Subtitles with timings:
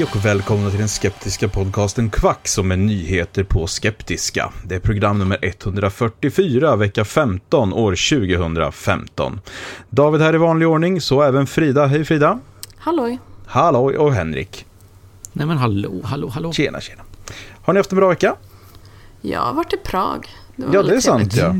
[0.00, 4.52] Hej och välkomna till den skeptiska podcasten Kvack som är nyheter på skeptiska.
[4.64, 9.40] Det är program nummer 144, vecka 15, år 2015.
[9.90, 11.86] David här i vanlig ordning, så även Frida.
[11.86, 12.38] Hej Frida!
[12.76, 13.18] Halloj.
[13.46, 14.66] Halloj och Henrik.
[15.32, 16.52] Nej men hallå, hallå, hallå.
[16.52, 17.02] Tjena tjena.
[17.62, 18.36] Har ni haft en bra vecka?
[19.20, 20.28] Jag har varit i Prag.
[20.56, 21.54] Det var Ja, det är sant ja.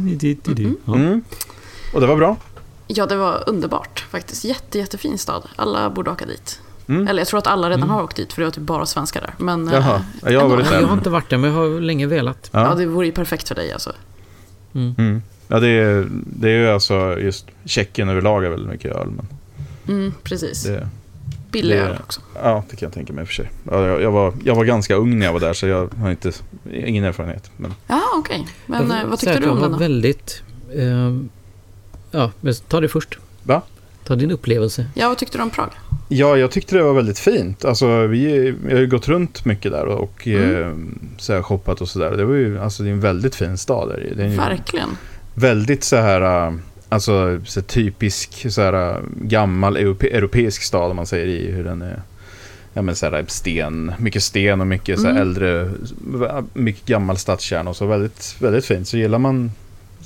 [0.85, 0.95] Ja.
[0.95, 1.25] Mm.
[1.95, 2.37] Och det var bra?
[2.87, 4.45] Ja, det var underbart faktiskt.
[4.45, 5.49] Jätte, jättefin stad.
[5.57, 6.61] Alla borde åka dit.
[6.91, 7.09] Mm.
[7.09, 9.21] Eller jag tror att alla redan har åkt dit, för det var typ bara svenskar
[9.21, 9.35] där.
[9.39, 12.51] Men, eh, Jaha, jag har Jag har inte varit där men jag har länge velat.
[12.53, 13.93] Ja, Ja, det vore ju perfekt för dig alltså.
[14.75, 15.23] mm.
[15.49, 19.09] ja det, är, det är ju alltså just Tjeckien överlag är väldigt mycket öl.
[19.17, 19.27] Men
[19.89, 20.63] Mm, precis.
[20.65, 20.89] det,
[21.51, 22.21] Billig det- öl också.
[22.43, 23.51] ja, det kan jag tänka mig i och för sig.
[23.71, 26.11] Ja, jag, jag, var, jag var ganska ung när jag var där så jag har
[26.11, 26.33] inte,
[26.73, 27.51] ingen erfarenhet.
[27.57, 28.47] Men Ja, okej.
[28.67, 29.77] Men Jag eh, vad tyckte du om jag den var då?
[29.77, 30.43] väldigt...
[30.75, 31.17] Eh,
[32.11, 33.19] ja, men ta det först.
[33.43, 33.63] Va?
[34.05, 34.87] Ta din upplevelse.
[34.95, 35.71] Ja, vad tyckte du om Prag?
[36.13, 37.65] Ja, jag tyckte det var väldigt fint.
[37.65, 40.63] Alltså, vi, jag har ju gått runt mycket där och Mm.
[40.63, 40.73] eh,
[41.19, 42.11] så här, shoppat och sådär.
[42.17, 44.13] Det var ju, alltså det är en väldigt fin stad där.
[44.17, 44.89] Det är Verkligen.
[45.35, 46.55] väldigt så här, äh,
[46.89, 51.51] alltså så här, typisk så här äh, gammal europe, europeisk stad om man säger i
[51.53, 52.03] hur den är.
[52.73, 55.23] Ja men så här sten, mycket sten och mycket så här Mm.
[55.23, 55.71] äldre,
[56.53, 58.89] mycket gammal stadskärna och så väldigt, väldigt fint.
[58.89, 59.51] Så gillar man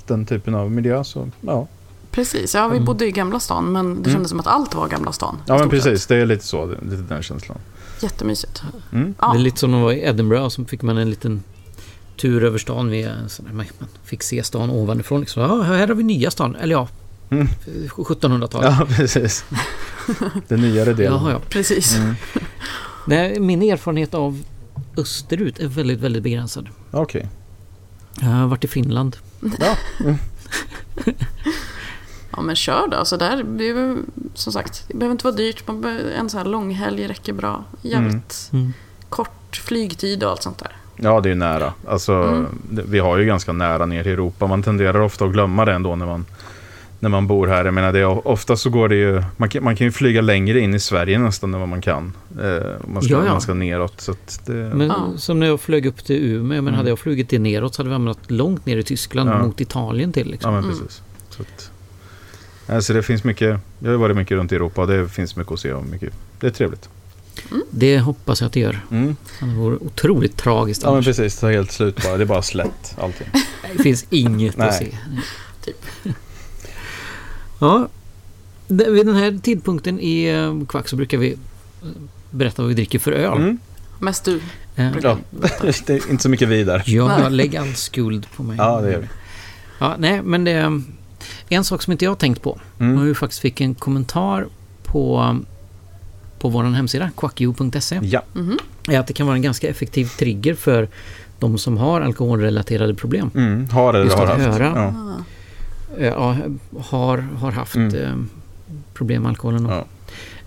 [0.07, 1.67] den typen av miljö så ja.
[2.15, 2.55] Precis.
[2.55, 2.85] Ja, vi Mm.
[2.85, 4.13] bodde i Gamla stan, men det Mm.
[4.13, 5.37] kändes som att allt var Gamla stan.
[5.47, 6.09] Ja men precis, sett.
[6.09, 7.59] det är lite så, lite den känslan.
[8.03, 8.63] Jättemysigt.
[8.93, 9.15] Mm.
[9.21, 9.33] Ja.
[9.33, 11.43] Det är lite som när man var i Edinburgh så fick man en liten
[12.17, 12.91] tur över stan.
[12.91, 13.15] Via,
[13.53, 13.67] man
[14.05, 15.21] fick se stan ovanifrån.
[15.21, 15.43] Liksom.
[15.43, 16.57] Ja, här har vi nya stan.
[16.57, 16.89] Eller ja,
[17.31, 17.49] Mm.
[17.89, 18.75] 1700-talet.
[18.79, 19.45] Ja precis.
[20.49, 21.13] Den nyare delen.
[21.13, 21.41] Jaha, ja.
[21.49, 21.97] Precis.
[21.97, 22.15] Mm.
[23.07, 24.43] Nej, min erfarenhet av
[24.97, 26.69] österut är väldigt, väldigt begränsad.
[26.91, 27.29] Okej.
[28.21, 29.17] Jag har varit i Finland.
[29.61, 29.77] Ja.
[32.37, 33.05] Ja, men kör då.
[33.05, 33.97] Så där, det är ju,
[34.35, 35.67] som sagt, det behöver inte vara dyrt.
[35.67, 37.65] Man behöver, en så här långhelg räcker bra.
[37.83, 38.73] Jävligt Mm.
[39.09, 40.73] kort flygtid och allt sånt där.
[40.97, 41.73] Ja, det är nära.
[41.89, 42.47] Alltså, Mm.
[42.89, 44.47] Vi har ju ganska nära ner till Europa.
[44.47, 46.27] Man tenderar ofta att glömma det ändå när man,
[47.01, 47.65] när man bor här.
[47.65, 49.23] Jag menar, det är, ofta så går det ju...
[49.37, 52.13] Man kan, man kan ju flyga längre in i Sverige nästan än vad man kan.
[52.43, 53.25] Eh, man, ska, Ja, ja.
[53.25, 54.01] om man ska neråt.
[54.01, 55.09] Så att det, Men Ja.
[55.17, 56.75] som när jag flög upp till Umeå, men Mm.
[56.75, 59.43] hade jag flugit till neråt så hade vi hamnat långt ner i Tyskland Ja.
[59.43, 60.31] mot Italien till.
[60.31, 60.55] Liksom.
[60.55, 60.79] ja, men Mm.
[60.85, 61.03] precis.
[61.31, 61.71] Så att,
[62.67, 63.61] alltså det finns mycket...
[63.79, 66.15] Jag har varit mycket runt i Europa och det finns mycket att se och mycket...
[66.41, 66.89] Det är trevligt.
[67.71, 68.81] Det hoppas jag att det gör.
[68.91, 69.17] Mm.
[69.41, 71.07] Det vore otroligt tragiskt Ja, men annars.
[71.07, 71.41] precis.
[71.41, 72.17] Det är helt slut bara.
[72.17, 73.27] Det är bara slätt allting.
[73.77, 74.97] Det finns inget att se.
[75.65, 75.87] Typ.
[77.61, 77.89] Ja,
[78.69, 81.89] vid den här tidpunkten i eh, Kvack så brukar vi eh,
[82.31, 83.37] berätta vad vi dricker för öl.
[83.39, 83.59] Mm.
[83.99, 84.41] Mest du.
[84.77, 85.19] Eh, Ja,
[85.87, 86.83] det är inte så mycket vidare.
[86.87, 87.21] Ja, Nej.
[87.23, 88.57] jag lägger all skuld på mig.
[88.57, 89.07] Ja, det gör vi.
[89.79, 90.83] Ja, nej, men det är
[91.55, 92.61] en sak som inte jag har tänkt på.
[92.81, 92.99] Mm.
[92.99, 94.47] Och vi faktiskt fick en kommentar
[94.85, 95.37] på,
[96.39, 98.01] på vår hemsida, quackio.se.
[98.03, 98.23] Ja.
[98.33, 98.59] Mhm.
[98.89, 100.89] är att det kan vara en ganska effektiv trigger för
[101.39, 103.31] de som har alkoholrelaterade problem.
[103.35, 103.69] Mm.
[103.71, 104.59] Har eller Just har att haft.
[104.59, 104.73] höra.
[104.77, 104.83] Ja.
[104.87, 106.01] Ah.
[106.01, 106.37] Eh, Ja,
[106.81, 107.95] har, har haft Mm.
[107.95, 108.15] eh,
[108.95, 109.67] problem med alkoholen.
[109.69, 109.85] Ja.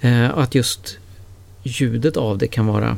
[0.10, 0.98] Eh, och att just
[1.64, 2.98] ljudet av det kan vara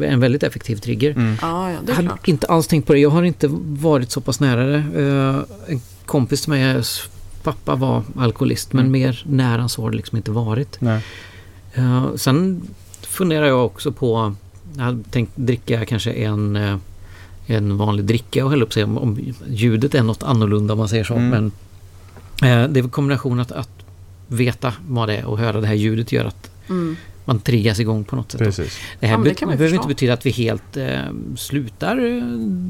[0.00, 1.10] en väldigt effektiv trigger.
[1.10, 1.36] Mm.
[1.42, 2.28] Ja, ja, det Jag hade klart.
[2.28, 2.98] inte alls tänkt på det.
[2.98, 4.76] Jag har inte varit så pass nära det.
[4.76, 7.08] Eh, en kompis till mig s-
[7.42, 8.92] pappa var alkoholist men Mm.
[9.00, 10.80] mer nära så har det liksom inte varit.
[10.80, 11.02] Nej.
[11.74, 12.62] Eh, sen
[13.02, 14.34] funderar jag också på,
[14.76, 16.76] jag hade tänkt dricka kanske en, eh,
[17.46, 19.18] en vanlig dricka och hälla upp sig om, om
[19.48, 21.14] ljudet är något annorlunda om man säger så.
[21.14, 21.28] Mm.
[21.28, 21.46] Men
[22.50, 23.70] eh, det är väl kombinationen att, att
[24.28, 26.96] veta vad det är och höra det här ljudet gör att Mm.
[27.26, 28.40] Man triggas igång på något sätt.
[28.40, 28.78] Precis.
[29.00, 29.74] Det här Ja, det be- behöver förstå.
[29.76, 30.86] inte betyda att vi helt eh,
[31.36, 32.22] slutar eh,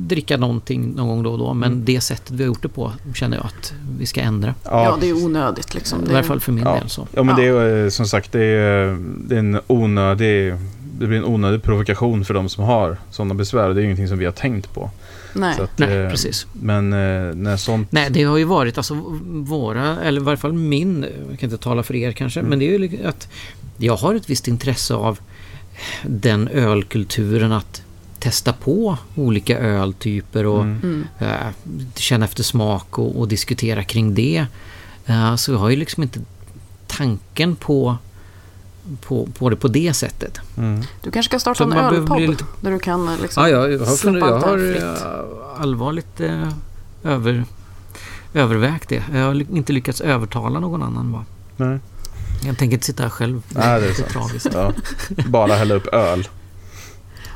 [0.06, 1.55] dricka någonting någon gång då och då.
[1.55, 1.85] Men Mm.
[1.85, 4.55] det sättet vi har gjort det på känner jag att vi ska ändra.
[4.64, 6.03] Ja, det är onödigt liksom.
[6.05, 6.75] I Det, alla fall för min Ja.
[6.81, 7.06] del så.
[7.14, 7.43] Ja, men Ja.
[7.43, 8.99] det är eh, som sagt det är,
[9.29, 10.55] det är en onödig
[10.99, 13.69] det blir en onödig provokation för de som har sådana besvär.
[13.75, 14.91] Det är ingenting som vi har tänkt på.
[15.35, 15.55] nej.
[15.56, 16.47] Så att, Nej, eh, precis.
[16.52, 17.93] Men eh, när sånt...
[17.93, 18.94] Nej, det har ju varit alltså
[19.26, 22.50] våra, eller i varje fall min, jag kan inte tala för er kanske, Mm.
[22.50, 23.29] men det är ju att
[23.76, 25.19] jag har ett visst intresse av
[26.02, 27.82] den ölkulturen att
[28.19, 31.05] testa på olika öltyper och Mm.
[31.19, 31.28] Eh,
[31.94, 34.46] känna efter smak och, och diskutera kring det.
[35.06, 36.20] Eh, så jag har ju liksom inte
[36.87, 37.96] tanken på,
[39.00, 40.40] på, på det på det sättet.
[40.58, 40.82] Mm.
[41.02, 43.78] Du kanske ska starta Så en ölpodd lite- där du kan eh, liksom Ja, jag,
[43.78, 45.06] har, släppa jag har fritt.
[45.61, 46.49] allvarligt eh,
[47.05, 47.44] över,
[48.34, 49.02] övervägt det.
[49.12, 51.25] Jag har inte lyckats övertala någon annan bara.
[51.56, 51.78] Nej.
[52.44, 53.43] Jag tänker inte sitta här själv.
[53.49, 54.09] Nej, det är är sant.
[54.11, 54.49] tragiskt.
[54.53, 54.73] Ja.
[55.29, 56.29] Bara hälla upp öl.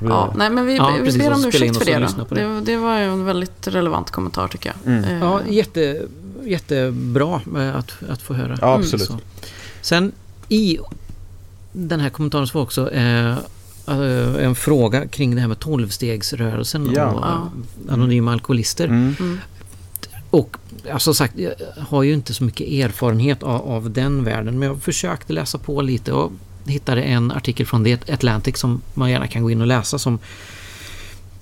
[0.08, 2.34] Ja, nej men vi, Ja, vi ber om ursäkt för det, då.
[2.34, 2.42] det.
[2.42, 2.60] det.
[2.60, 4.92] Det var ju en väldigt relevant kommentar tycker jag.
[4.92, 5.04] Mm.
[5.04, 6.02] Eh, Ja, jätte,
[6.44, 8.58] jättebra eh, att, att få höra.
[8.60, 9.06] Ja, absolut.
[9.06, 9.18] Så.
[9.82, 10.12] Sen
[10.48, 10.78] i
[11.72, 13.30] den här kommentaren så var också eh,
[13.88, 17.06] eh, en fråga kring det här med tolvstegsrörelsen Ja.
[17.06, 17.50] och Ja.
[17.92, 18.84] anonyma alkoholister.
[18.84, 19.40] Mm.
[20.30, 20.56] Och
[20.98, 21.52] som sagt, jag
[21.88, 25.80] har ju inte så mycket erfarenhet av, av den världen men jag försökte läsa på
[25.82, 26.32] lite och
[26.66, 30.18] hittade en artikel från The Atlantic som man gärna kan gå in och läsa som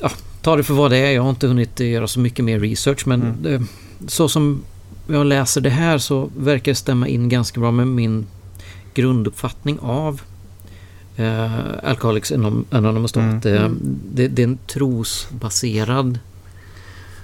[0.01, 0.11] ja,
[0.43, 1.11] ta det för vad det är.
[1.13, 3.43] Jag har inte hunnit göra så mycket mer research men Mm.
[3.43, 3.63] det,
[4.11, 4.63] så som
[5.07, 8.27] jag läser det här så verkar det stämma in ganska bra med min
[8.95, 10.21] grunduppfattning av
[11.17, 11.53] eh,
[11.85, 12.33] Alcoholics
[12.71, 13.17] Anonymous.
[13.17, 13.39] Mm.
[13.39, 13.79] att, eh, Mm.
[14.15, 16.19] det, det är en trosbaserad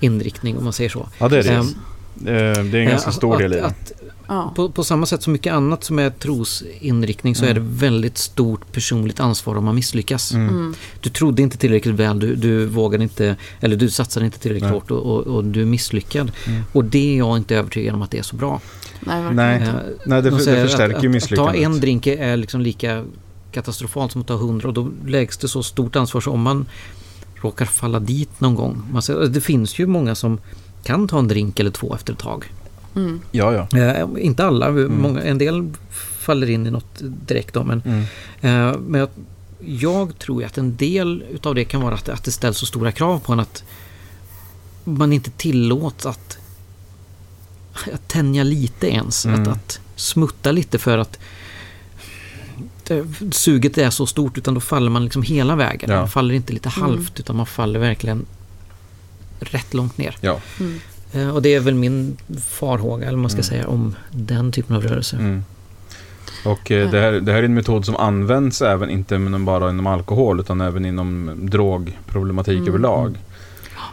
[0.01, 1.09] inriktning om man säger så.
[1.19, 1.51] Ja, det är det.
[1.51, 1.67] Ehm,
[2.17, 3.65] Eh, Det är en ganska Eh, stor att- del i det.
[4.27, 7.77] Att, på, på samma sätt som mycket annat som är trosinriktning så är det Mm.
[7.77, 10.33] väldigt stort personligt ansvar om man misslyckas.
[10.33, 10.49] Mm.
[10.49, 10.75] Mm.
[11.01, 14.73] Du trodde inte tillräckligt väl, du, du vågade inte, eller du satsade inte tillräckligt Nej.
[14.73, 16.33] hårt och, och, och du är misslyckad.
[16.47, 16.63] Mm.
[16.73, 18.61] Och det är jag inte övertygad om att det är så bra.
[19.01, 19.59] Nej, Nej.
[20.07, 21.55] det, de för, det förstärker att, ju att, att misslyckandet.
[21.55, 23.05] ta en drink är liksom lika
[23.53, 26.67] katastrofalt som att ta hundra och då läggs det så stort ansvar så om man
[27.45, 29.03] råkar falla dit någon gång.
[29.03, 30.39] Säger, det finns ju många som
[30.83, 32.53] kan ta en drink eller två efter ett tag.
[32.97, 33.21] Mm.
[33.33, 33.79] Ja, ja.
[33.79, 35.71] Eh, inte alla, många, en del
[36.21, 38.01] faller in i något direkt då, men, Mm.
[38.41, 39.09] eh, men jag,
[39.61, 42.93] jag tror att en del utav det kan vara att, att det ställs så stora
[42.93, 43.65] krav på en att
[44.85, 46.39] man inte tillåts att,
[47.93, 49.27] att tänja lite ens.
[49.27, 49.43] Mm.
[49.43, 51.19] Att, att smutta lite för att
[52.87, 55.91] det, suget är så stort utan då faller man liksom hela vägen.
[55.91, 55.97] Ja.
[55.99, 56.83] Man faller inte lite Mm.
[56.91, 58.27] halvt utan man faller verkligen
[59.41, 60.17] rätt långt ner.
[60.21, 60.41] Ja.
[60.61, 60.81] Mm.
[61.13, 62.17] Eh, Och det är väl min
[62.49, 63.45] farhåga, eller man ska Mm.
[63.45, 65.17] säga, om den typen av rörelse.
[65.17, 65.45] Mm.
[66.45, 69.87] Och eh, det, här, det här är en metod som används även inte bara inom
[69.87, 72.69] alkohol utan även inom drogproblematik Mm.
[72.69, 73.19] överlag.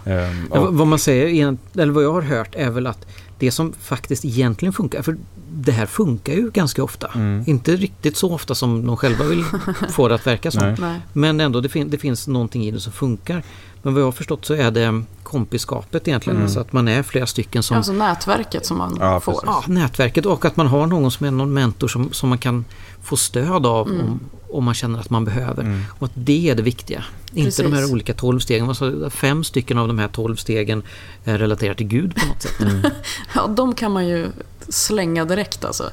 [0.04, 3.06] Ja, och- vad- man säger, eller vad jag har hört är väl att
[3.40, 5.18] det som faktiskt egentligen funkar, för
[5.53, 7.07] det här funkar ju ganska ofta.
[7.15, 7.44] Mm.
[7.48, 9.44] Inte riktigt så ofta som de själva vill
[9.89, 10.76] få det att verka som.
[11.14, 13.44] Men ändå, det, fin- det finns någonting i det som funkar.
[13.81, 16.35] Men vad jag har förstått så är det kompiskapet egentligen.
[16.38, 16.45] Mm.
[16.45, 17.78] Alltså att man är flera stycken som...
[17.78, 19.31] Alltså nätverket som man Ja, får.
[19.31, 19.45] precis.
[19.47, 22.66] Ja, nätverket och att man har någon som är någon mentor som, som man kan
[23.04, 24.02] få stöd av Mm.
[24.06, 24.19] om,
[24.50, 25.64] om man känner att man behöver.
[25.64, 25.81] Mm.
[26.00, 27.04] Och att det är det viktiga.
[27.33, 27.94] Inte de här Precis.
[27.94, 28.69] olika tolv stegen.
[28.69, 30.83] Alltså, fem stycken av de här tolv stegen
[31.23, 32.61] är relaterade till Gud på något sätt.
[32.61, 32.81] Mm.
[33.35, 34.28] Ja, de kan man ju
[34.69, 35.83] slänga direkt alltså.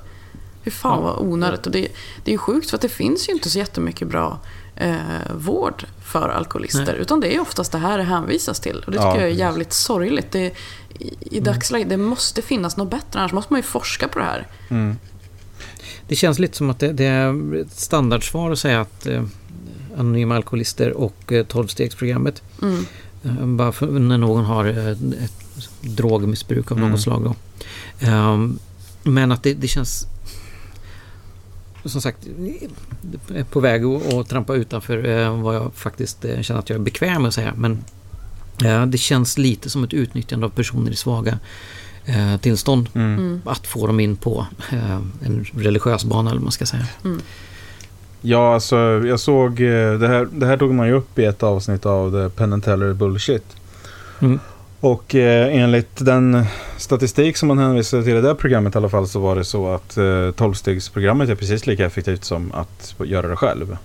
[0.63, 1.01] Hur fan Ja.
[1.01, 1.67] vad onödigt.
[1.67, 1.89] Och det,
[2.25, 4.39] det är ju sjukt för att det finns ju inte så jättemycket bra
[4.77, 4.97] eh,
[5.35, 6.85] vård för alkoholister.
[6.93, 6.97] Nej.
[7.01, 8.83] Utan det är oftast det här det hänvisas till.
[8.87, 9.39] Och det tycker Ja, jag är precis.
[9.41, 10.33] jävligt sorgligt.
[10.33, 10.53] Det,
[10.99, 13.19] i, I dagsläget, det måste finnas något bättre.
[13.21, 14.47] Annars måste man ju forska på det här.
[14.71, 14.97] Mm.
[16.09, 19.25] Det känns lite som att det, det är ett standardsvar att säga att eh,
[19.99, 22.87] anonyma alkoholister och eh, tolvstegsprogrammet Mm.
[23.25, 26.91] Eh, Bara för när någon har eh, ett drogmissbruk av Mm.
[26.91, 27.25] något slag.
[27.25, 27.35] Då.
[28.07, 28.59] Ehm,
[29.03, 30.07] Men att det, det känns
[31.85, 32.27] som sagt
[33.35, 36.79] är på väg att, att trampa utanför eh, vad jag faktiskt eh, känner att jag
[36.79, 37.55] är bekväm med att säga.
[37.57, 37.85] Men
[38.65, 41.39] eh, det känns lite som ett utnyttjande av personer i svaga
[42.41, 42.89] tillstånd.
[42.95, 43.19] Mm.
[43.19, 43.41] Mm.
[43.45, 44.47] Att få dem in på
[45.23, 46.87] en religiös bana eller vad man ska säga.
[48.21, 51.87] Ja, alltså jag såg, det här, det här tog man ju upp i ett avsnitt
[51.87, 53.45] av The Penn and Teller Bullshit.
[54.21, 54.41] Mm.
[54.81, 56.45] Och eh, enligt den
[56.77, 59.69] statistik som man hänvisade till i det programmet i alla fall så var det så
[59.69, 63.77] att eh, 12-stegsprogrammet är precis lika effektivt som att göra det själv.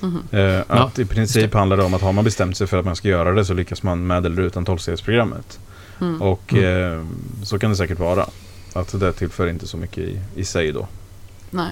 [0.00, 0.22] Mhm.
[0.30, 2.84] Eh, att Ja, i princip handlar det om att har man bestämt sig för att
[2.84, 5.58] man ska göra det så lyckas man med eller utan 12-stegsprogrammet.
[6.00, 6.22] Mm.
[6.22, 7.04] Och eh,
[7.42, 8.26] så kan det säkert vara.
[8.72, 10.86] Att det tillför inte så mycket i, i sig då.
[11.50, 11.70] Nej.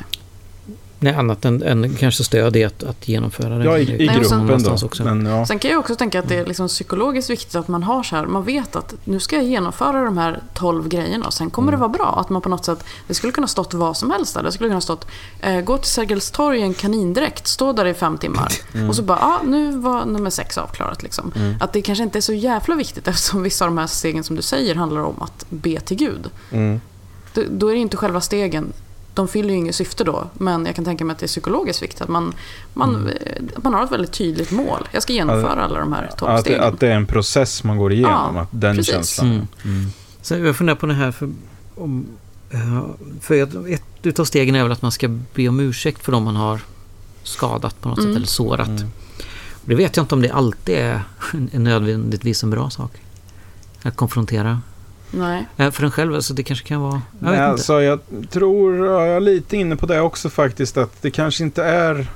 [1.04, 3.64] Nej, annat än, än kanske stöd i att, att genomföra det.
[3.64, 4.86] Ja, i, i Nej, och sen- gruppen då.
[4.86, 5.04] Också.
[5.04, 5.46] Men, ja.
[5.46, 8.16] Sen kan jag också tänka att det är liksom psykologiskt viktigt att man har så
[8.16, 11.68] här, man vet att nu ska jag genomföra de här 12 grejerna och sen kommer
[11.68, 11.80] Mm.
[11.80, 12.20] det vara bra.
[12.20, 14.42] Att man på något sätt, det skulle kunna stått vad som helst där.
[14.42, 15.06] Det skulle kunna stått,
[15.40, 18.48] eh, gå till Sergels torg i en kanindräkt, stå där i fem timmar.
[18.74, 18.88] Mm.
[18.88, 21.32] Och så bara, ja nu var nummer sex avklarat liksom.
[21.60, 24.36] Att det kanske inte är så jävla viktigt eftersom vissa av de här stegen som
[24.36, 26.30] du säger handlar om att be till Gud.
[26.50, 26.80] Mm.
[27.34, 28.72] Då, då är det inte själva stegen.
[29.14, 31.82] De fyller ju inget syfte då, men jag kan tänka mig att det är psykologiskt
[31.82, 32.32] viktigt att man,
[32.74, 33.06] man, Mm.
[33.08, 34.88] eh, att man har ett väldigt tydligt mål.
[34.92, 36.62] Jag ska genomföra alla de här tolv Att, stegen.
[36.62, 38.36] att det är en process man går igenom.
[38.36, 38.94] Ja, att den precis.
[38.94, 39.48] känslan.
[39.64, 39.86] Mm.
[40.22, 41.30] Så jag funderar på det här för,
[41.74, 42.06] om,
[42.50, 42.82] eh,
[43.20, 46.22] för ett, ett utav stegen är väl att man ska be om ursäkt för dem
[46.24, 46.60] man har
[47.22, 48.10] skadat på något Mm.
[48.10, 48.68] sätt eller sårat.
[48.68, 48.88] Mm.
[49.64, 51.02] Det vet jag inte om det alltid är
[51.52, 52.92] en nödvändigtvis en bra sak.
[53.82, 54.60] Att konfrontera.
[55.18, 55.46] Nej.
[55.56, 57.02] Eh, För en själv, alltså det kanske kan vara...
[57.20, 61.02] Jag Nej, alltså, jag tror, ja, jag är lite inne på det också faktiskt, att
[61.02, 62.06] det kanske inte är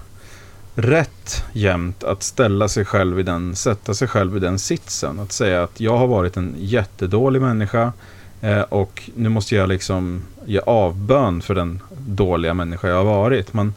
[0.75, 5.21] rätt jämt att ställa sig själv i den, sätta sig själv i den sitsen.
[5.21, 7.93] Att säga att jag har varit en jättedålig människa
[8.41, 13.53] eh, och nu måste jag liksom ge avbön för den dåliga människa jag har varit.
[13.53, 13.75] Man,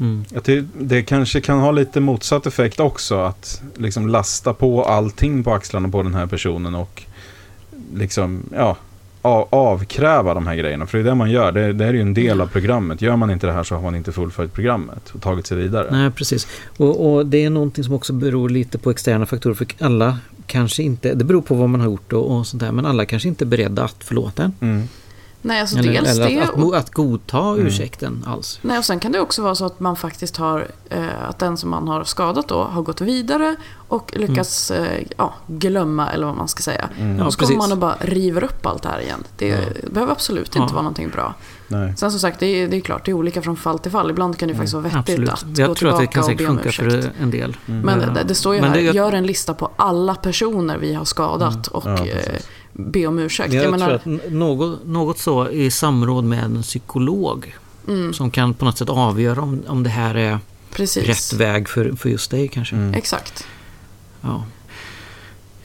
[0.00, 0.24] Mm.
[0.42, 5.52] ty- det kanske kan ha lite motsatt effekt också, att liksom lasta på allting på
[5.52, 7.02] axlarna på den här personen och
[7.94, 8.76] liksom, ja,
[9.22, 10.86] a- avkräva de här grejerna.
[10.86, 11.52] För det är det man gör.
[11.52, 13.02] Det, det här är ju en del av programmet.
[13.02, 15.88] Gör man inte det här så har man inte fullföljt programmet och tagit sig vidare.
[15.90, 16.46] Nej, precis.
[16.76, 19.54] Och, och det är någonting som också beror lite på externa faktorer.
[19.54, 22.72] För alla kanske inte, det beror på vad man har gjort och, och sånt där,
[22.72, 24.52] men alla kanske inte är beredda att förlåta en.
[24.60, 24.88] Mm.
[25.42, 26.40] Nej, alltså Eller, dels eller det.
[26.40, 27.66] att, att, och, att godta Mm.
[27.66, 28.58] ursäkten alls.
[28.62, 31.56] nej, och sen kan det också vara så att man faktiskt har, eh, att den
[31.56, 33.56] som man har skadat då har gått vidare
[33.88, 36.88] och lyckats eh, ja, glömma, eller vad man ska säga.
[36.98, 37.18] Mm.
[37.18, 39.24] Ja, och så kommer man och bara river upp allt det här igen.
[39.38, 39.56] Det, Ja.
[39.90, 40.66] behöver absolut inte Ja.
[40.72, 41.34] vara någonting bra.
[41.68, 41.94] Nej.
[41.96, 44.10] Sen som sagt, det är, det är klart, det är olika från fall till fall.
[44.10, 45.30] Ibland kan det faktiskt vara vettigt Absolut.
[45.30, 46.76] att gå Jag tror att tillbaka det kan och be om ursäkt.
[46.92, 47.56] för en del.
[47.66, 48.06] Men Ja.
[48.06, 51.04] det, det står ju Men här, det- gör en lista på alla personer vi har
[51.04, 52.34] skadat och Ja, eh.
[52.78, 53.52] Be om ursäkt.
[53.52, 57.54] Jag, Jag, menar, tror att något, något så i samråd med en psykolog
[57.88, 60.38] mm, som kan på något sätt avgöra om, om det här är
[60.70, 61.04] precis.
[61.32, 62.76] rätt väg för, för just dig kanske.
[62.76, 62.94] Mm.
[62.94, 63.46] Exakt.
[64.20, 64.44] Ja.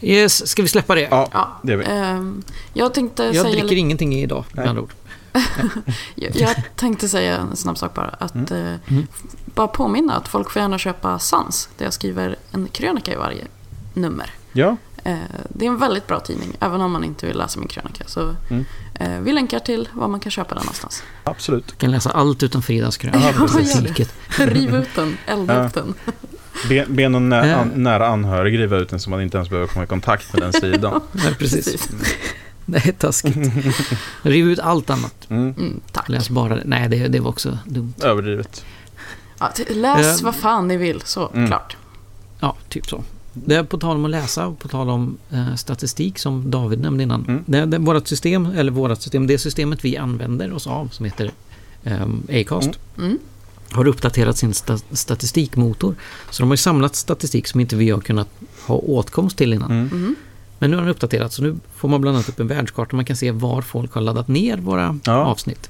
[0.02, 1.02] Yes, ska vi släppa det?
[1.12, 1.86] Ja, Ja, det är vi.
[1.88, 3.50] ehm, jag tänkte Jag säga...
[3.60, 4.94] dricker ingenting idag med andra ord.
[6.16, 8.08] Jag, tänkte säga en snabb sak bara.
[8.10, 8.66] Att, Mm.
[8.68, 9.08] eh, Mm.
[9.46, 11.70] Bara påminna att folk får gärna köpa Sans.
[11.78, 13.48] Där jag skriver en krönika i varje
[13.94, 14.34] nummer.
[14.54, 14.78] Ja,
[15.50, 18.04] det är en väldigt bra tidning, även om man inte vill läsa min krönika.
[18.08, 18.66] Så, Mm.
[18.94, 21.04] eh, vi länkar till var man kan köpa den någonstans.
[21.24, 21.68] absolut.
[21.68, 23.34] Du kan läsa allt utan Fridas Ja,
[24.46, 25.94] Riv ut den, elda upp den.
[26.70, 29.68] Be, be någon nä, an, nära anhörig riva ut den så man inte ens behöver
[29.68, 31.02] komma i kontakt med den sidan.
[31.12, 31.90] Nej, precis.
[32.66, 33.38] Det är taskigt.
[34.22, 35.16] Riv ut allt annat.
[35.30, 35.44] Mm.
[35.44, 36.10] Mm, tack.
[36.10, 36.62] Läs bara det.
[36.66, 37.94] Nej, det, det var också dumt.
[38.02, 38.66] Överdrivet.
[39.40, 41.48] Ja, läs Eh, vad fan ni vill, så mm.
[41.48, 41.78] klart.
[42.40, 43.04] Ja, typ så.
[43.34, 46.80] Det är på tal om att läsa och på tal om eh, statistik som David
[46.80, 47.26] nämnde innan.
[47.28, 47.44] Mm.
[47.46, 51.32] Det, det, vårat system, eller vårat system, det systemet vi använder oss av som heter
[51.84, 52.70] ehm, Acast.
[52.98, 53.10] Mm.
[53.10, 53.20] Mm.
[53.72, 55.96] har uppdaterat sin sta statistikmotor.
[56.30, 58.28] Så de har ju samlat statistik som inte vi har kunnat
[58.68, 59.72] ha åtkomst till innan.
[59.72, 59.88] Mm.
[59.92, 60.16] Mm.
[60.60, 62.96] Men nu har den uppdaterats så nu får man bland annat upp en världskarta.
[62.96, 65.14] Man kan se var folk har laddat ner våra Ja.
[65.14, 65.70] avsnitt.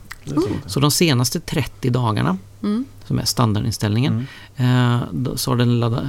[0.66, 2.86] Så de senaste 30 dagarna, Mm.
[3.08, 4.96] som är standardinställningen, Mm.
[5.26, 6.04] eh, så har den laddat...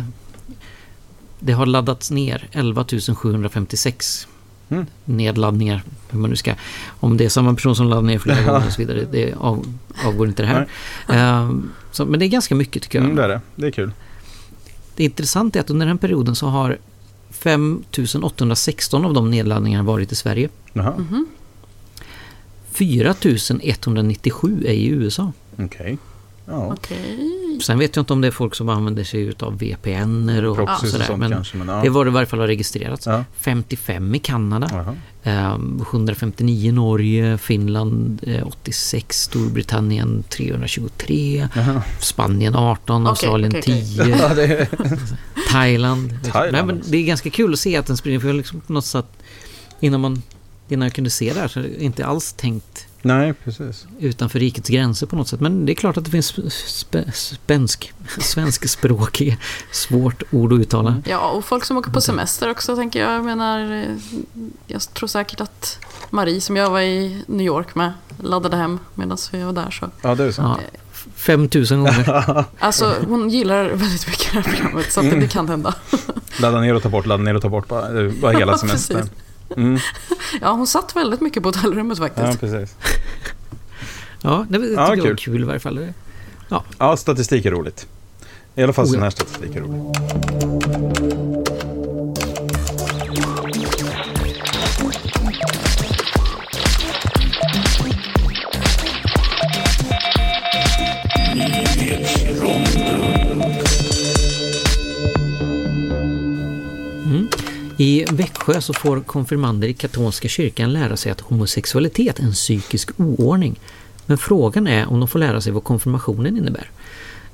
[1.45, 2.85] Det har laddats ner 11
[3.17, 4.29] 756
[4.69, 4.87] Mm.
[5.05, 5.83] nedladdningar.
[6.11, 6.55] Hur man nu ska,
[7.01, 9.07] om det är samma person som laddar ner flera gånger och så vidare.
[9.13, 9.67] Det av,
[10.05, 10.69] avgår inte det här.
[11.09, 11.51] Eh,
[11.91, 13.05] så, men det är ganska mycket tycker jag.
[13.05, 13.41] Mm, det är det.
[13.57, 13.93] Det är kul.
[14.97, 16.79] Det intressanta är att under den perioden så har
[17.31, 20.49] 5816 av de nedladdningarna varit i Sverige.
[20.73, 21.27] Jaha, Mhm.
[22.73, 25.33] 4197 är i USA.
[25.59, 25.99] okej.
[26.47, 27.61] Ja, Okej.
[27.63, 30.69] Sen vet jag inte om det är folk som använder sig av VPN och och
[30.89, 31.05] sådär.
[31.05, 31.57] sånt Men kanske.
[31.57, 31.83] Men, ja.
[31.83, 33.07] det var det i varje fall har registrerats.
[33.07, 33.25] Ja.
[33.41, 34.95] 55 i Kanada.
[35.23, 37.39] Ehm, 759 i Norge.
[37.39, 39.21] Finland eh, 86.
[39.21, 41.49] Storbritannien 323.
[41.55, 41.83] Jaha.
[42.01, 43.03] Spanien 18.
[43.03, 43.85] Okej, Australien okej.
[43.97, 44.09] 10.
[44.09, 44.69] Ja, det är...
[45.53, 46.19] Thailand.
[46.33, 46.53] Thailand.
[46.53, 48.19] Nej, men det är ganska kul att se att den sprider.
[48.19, 49.07] För jag liksom på något sätt
[49.81, 50.23] innan, man,
[50.69, 53.87] innan jag kunde se det här så har jag inte alls tänkt Nej, precis.
[53.99, 55.41] utanför rikets gränser på något sätt.
[55.41, 59.39] Men det är klart att det finns spe, svensk, svenskspråkig,
[59.73, 61.03] svårt ord att uttala.
[61.07, 63.13] Ja, och folk som åker på semester också tänker jag.
[63.13, 63.87] Jag menar,
[64.67, 65.79] jag tror säkert att
[66.11, 69.71] Marie som jag var i New York med laddade hem medan jag var där.
[69.71, 69.91] Så.
[70.03, 70.61] Ja, det är sant.
[70.73, 70.79] Ja,
[71.15, 72.45] 5000 gånger.
[72.59, 75.75] Alltså hon gillar väldigt mycket det här programmet så att det, det kan hända.
[76.41, 77.69] Ladda ner och ta bort, ladda ner och ta bort.
[77.69, 79.09] Bara, var hela semestern.
[79.57, 79.79] Mm.
[80.41, 82.41] Ja, hon satt väldigt mycket på hotellrummet Ja, faktiskt.
[82.41, 82.77] precis.
[84.25, 85.17] Ja, det tycker Ja, jag var kul.
[85.17, 85.89] kul i varje fall.
[86.79, 87.87] Ja, statistik är roligt.
[88.55, 88.93] I alla fall Oh, ja.
[88.95, 89.99] sån här statistik är roligt.
[107.83, 112.91] I Växjö så får konfirmander i katolska kyrkan lära sig att homosexualitet är en psykisk
[112.97, 113.61] oordning.
[114.07, 116.71] Men frågan är om de får lära sig vad konfirmationen innebär.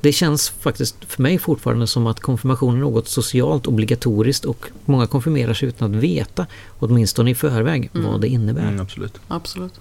[0.00, 5.06] Det känns faktiskt för mig fortfarande som att konfirmation är något socialt obligatoriskt och många
[5.06, 6.46] konfirmerar sig utan att veta,
[6.78, 8.68] åtminstone i förväg, vad det innebär.
[8.68, 9.20] Mm, absolut.
[9.28, 9.80] Absolut.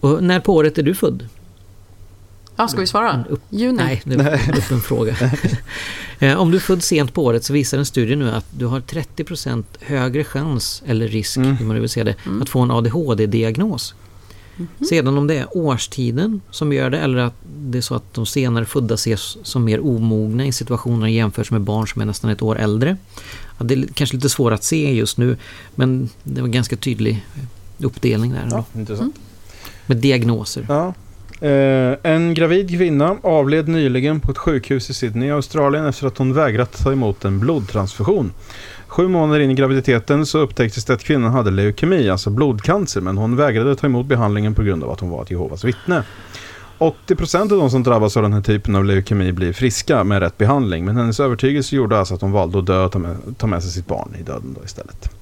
[0.00, 1.28] Och när på året är du född?
[2.56, 3.12] Ja, ska vi svara?
[3.12, 3.76] En upp- Juni?
[3.76, 5.16] Nej, det är en öppen fråga.
[6.22, 8.66] Eh, Om du är född sent på året så visar en studie nu att du
[8.66, 11.56] har 30% högre chans, eller risk, Mm.
[11.56, 13.94] hur man nu vill se det, att få en ADHD-diagnos.
[14.88, 18.26] Sedan om det är årstiden som gör det eller att det är så att de
[18.26, 22.42] senare födda ses som mer omogna i situationer jämfört med barn som är nästan ett
[22.42, 22.96] år äldre.
[23.58, 25.36] Ja, det är kanske lite svårt att se just nu
[25.74, 27.26] men det var ganska tydlig
[27.78, 28.48] uppdelning där.
[28.50, 29.14] Ja, intressant.
[29.86, 30.66] Med diagnoser.
[30.68, 30.94] Ja.
[31.40, 36.18] Eh, en gravid kvinna avled nyligen på ett sjukhus i Sydney i Australien efter att
[36.18, 38.32] hon vägrat ta emot en blodtransfusion.
[38.86, 43.18] Sju månader in i graviditeten så upptäcktes det att kvinnan hade leukemi, alltså blodcancer, men
[43.18, 46.02] hon vägrade ta emot behandlingen på grund av att hon var ett Jehovas vittne.
[46.78, 50.38] 80% av de som drabbas av den här typen av leukemi blir friska med rätt
[50.38, 53.46] behandling, men hennes övertygelse gjorde alltså att hon valde att dö och ta med, ta
[53.46, 55.19] med sig sitt barn i döden då istället.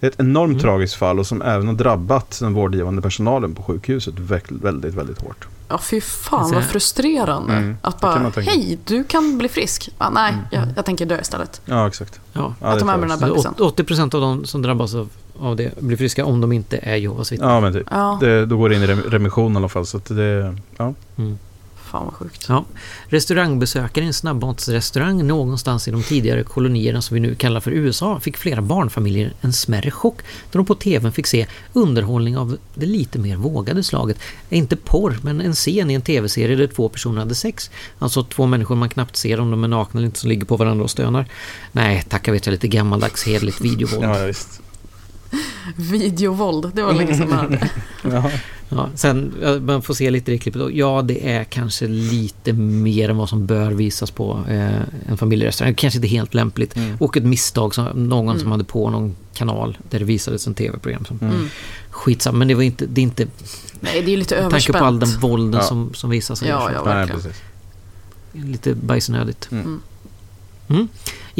[0.00, 0.60] Det är ett enormt Mm.
[0.60, 5.48] tragiskt fall och som även har drabbat den vårdgivande personalen på sjukhuset väldigt, väldigt, hårt.
[5.68, 7.52] Ja, fy fan vad frustrerande.
[7.52, 9.88] Mm, Att bara, hej, du kan bli frisk.
[9.98, 10.44] Ah, nej, Mm.
[10.50, 11.60] jag, jag tänker dö istället.
[11.64, 12.20] Ja, exakt.
[12.32, 12.54] Ja.
[12.60, 13.54] Att de är med den här bebisen.
[13.58, 15.08] Så 80% av de som drabbas av,
[15.40, 17.50] av det blir friska om de inte är Jehovas vittnen.
[17.50, 17.86] Ja, men typ.
[17.90, 19.86] Ja, Det, då går det in i rem- remission i alla fall.
[19.86, 20.94] Så att det, ja.
[21.16, 21.38] Mm.
[21.90, 22.46] Fan vad sjukt.
[22.48, 22.64] Ja.
[23.08, 28.20] Restaurangbesökare i en snabbmatsrestaurang någonstans i de tidigare kolonierna som vi nu kallar för USA
[28.20, 30.18] fick flera barnfamiljer en smärre chock
[30.52, 34.18] när de på TVn fick se underhållning av det lite mer vågade slaget.
[34.48, 37.70] Inte porr, men en scen i en TV-serie där två personer hade sex.
[37.98, 40.56] Alltså två människor man knappt ser om de är nakna eller inte som ligger på
[40.56, 41.26] varandra och stönar.
[41.72, 44.04] Nej, tacka vet jag lite gammaldags hederligt videovåld.
[44.04, 44.60] ja, visst.
[45.76, 47.70] Videovåld, det var länge sedan man hörde.
[48.04, 48.30] Ja.
[48.72, 50.62] Ja, sen, ja, man får se lite i klippet.
[50.72, 55.74] Ja, det är kanske lite mer än vad som bör visas på eh, en familjerestaurang.
[55.74, 56.76] Kanske inte helt lämpligt.
[56.76, 56.96] Mm.
[57.00, 58.50] Och ett misstag, som, någon som Mm.
[58.52, 61.04] hade på någon kanal där det visades en tv-program.
[61.04, 61.34] Som, Mm.
[61.34, 61.48] Mm.
[61.90, 63.26] Skitsamma, men det var inte, det är inte
[63.80, 64.78] Nej, det är lite med tanke överspänt.
[64.78, 65.66] på all den vålden Ja.
[65.66, 66.42] som, som visas.
[66.42, 66.82] Ja, här, ja.
[66.84, 67.22] Nej, verkligen.
[67.22, 67.42] precis.
[68.32, 69.48] Lite bajsnödigt.
[69.50, 69.80] Mm.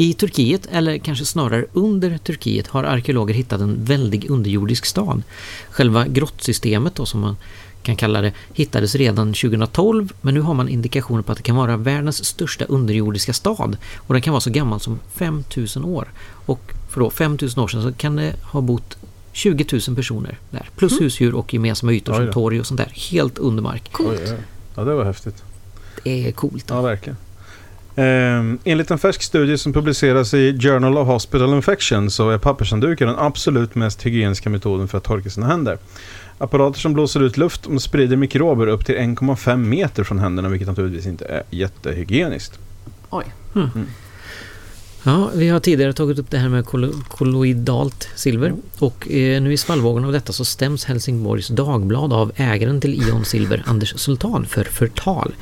[0.01, 0.09] Mm.
[0.09, 5.23] I Turkiet, eller kanske snarare under Turkiet, har arkeologer hittat en väldig underjordisk stad.
[5.69, 7.37] Själva grottsystemet då, som man
[7.83, 11.55] kan kalla det, hittades redan 2012 men nu har man indikationer på att det kan
[11.55, 16.07] vara världens största underjordiska stad och den kan vara så gammal som 5000 år.
[16.45, 18.97] Och för då 5000 år sedan så kan det ha bott
[19.31, 20.69] 20 000 personer där.
[20.75, 22.31] Plus husdjur och gemensamma ytor som då.
[22.31, 22.91] torg och sånt där.
[23.11, 23.91] Helt undermark.
[23.99, 24.37] Oj, oj.
[24.75, 25.43] Ja, det var häftigt.
[26.03, 26.65] Det är coolt.
[26.69, 27.17] Ja, verkligen.
[27.95, 33.05] Ehm, enligt en färsk studie som publiceras i Journal of Hospital Infection så är pappershanddukar
[33.05, 35.77] den absolut mest hygieniska metoden för att torka sina händer.
[36.37, 40.67] Apparater som blåser ut luft och sprider mikrober upp till 1,5 meter från händerna vilket
[40.67, 42.59] naturligtvis inte är jättehygieniskt.
[43.09, 43.25] Oj.
[45.03, 49.53] Ja, vi har tidigare tagit upp det här med kollo- kolloidalt silver och eh, nu
[49.53, 54.45] i svallvågen av detta så stäms Helsingborgs Dagblad av ägaren till Ion Silver, Anders Sultan,
[54.45, 55.33] för förtal.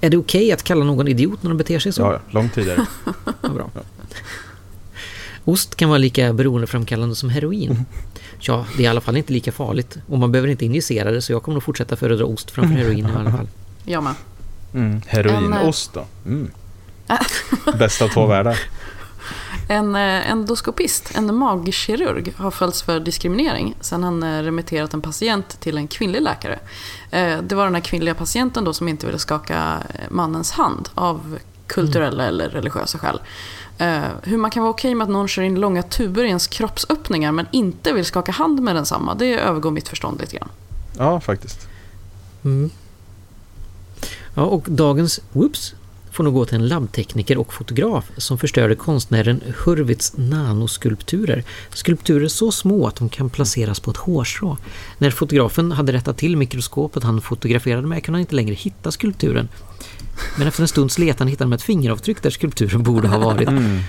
[0.00, 2.02] Är det okej att kalla någon idiot när de beter sig så?
[2.02, 2.86] Ja, ja, långt tidigare.
[3.42, 3.70] Ja, bra.
[5.44, 7.84] Ost kan vara lika beroendeframkallande som heroin.
[8.40, 11.22] Ja, det är i alla fall inte lika farligt och man behöver inte injicera det
[11.22, 13.48] så jag kommer att fortsätta föredra ost framför heroin i alla fall.
[13.84, 14.14] Jag med.
[14.74, 15.02] Mm.
[15.06, 16.04] Heroinost då.
[16.26, 16.50] Mm.
[17.78, 18.58] Bästa av två världar.
[19.68, 25.60] En eh, endoskopist, en magkirurg, har följts för diskriminering sen han eh, remitterat en patient
[25.60, 26.58] till en kvinnlig läkare.
[27.10, 31.38] Eh, Det var den här kvinnliga patienten då som inte ville skaka mannens hand av
[31.66, 33.20] kulturella eller religiösa skäl.
[34.22, 37.32] Hur man kan vara okej med att någon kör in långa tuber i ens kroppsöppningar
[37.32, 40.48] men inte vill skaka hand med densamma, det övergår mitt förstånd lite grann.
[40.98, 41.68] Ja, faktiskt.
[42.44, 42.70] Mm.
[44.34, 45.74] Ja, och dagens whoops
[46.16, 51.44] får nog gå till en labbtekniker och fotograf som förstörde konstnären Hurwitz nanoskulpturer.
[51.70, 54.56] Skulpturer så små att de kan placeras på ett hårstrå.
[54.98, 59.48] När fotografen hade rättat till mikroskopet han fotograferade med kunde han inte längre hitta skulpturen.
[60.38, 63.48] Men efter en stunds letande hittade han ett fingeravtryck där skulpturen borde ha varit.
[63.48, 63.80] Mm.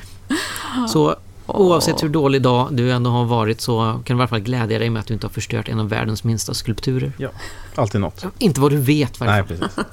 [0.88, 4.40] Så oavsett hur dålig dag du ändå har varit så kan du i alla fall
[4.40, 7.12] glädja dig med att du inte har förstört en av världens minsta skulpturer.
[7.18, 7.30] Ja,
[7.76, 8.26] alltid något.
[8.38, 9.34] Inte vad du vet varför.
[9.34, 9.86] Nej, precis.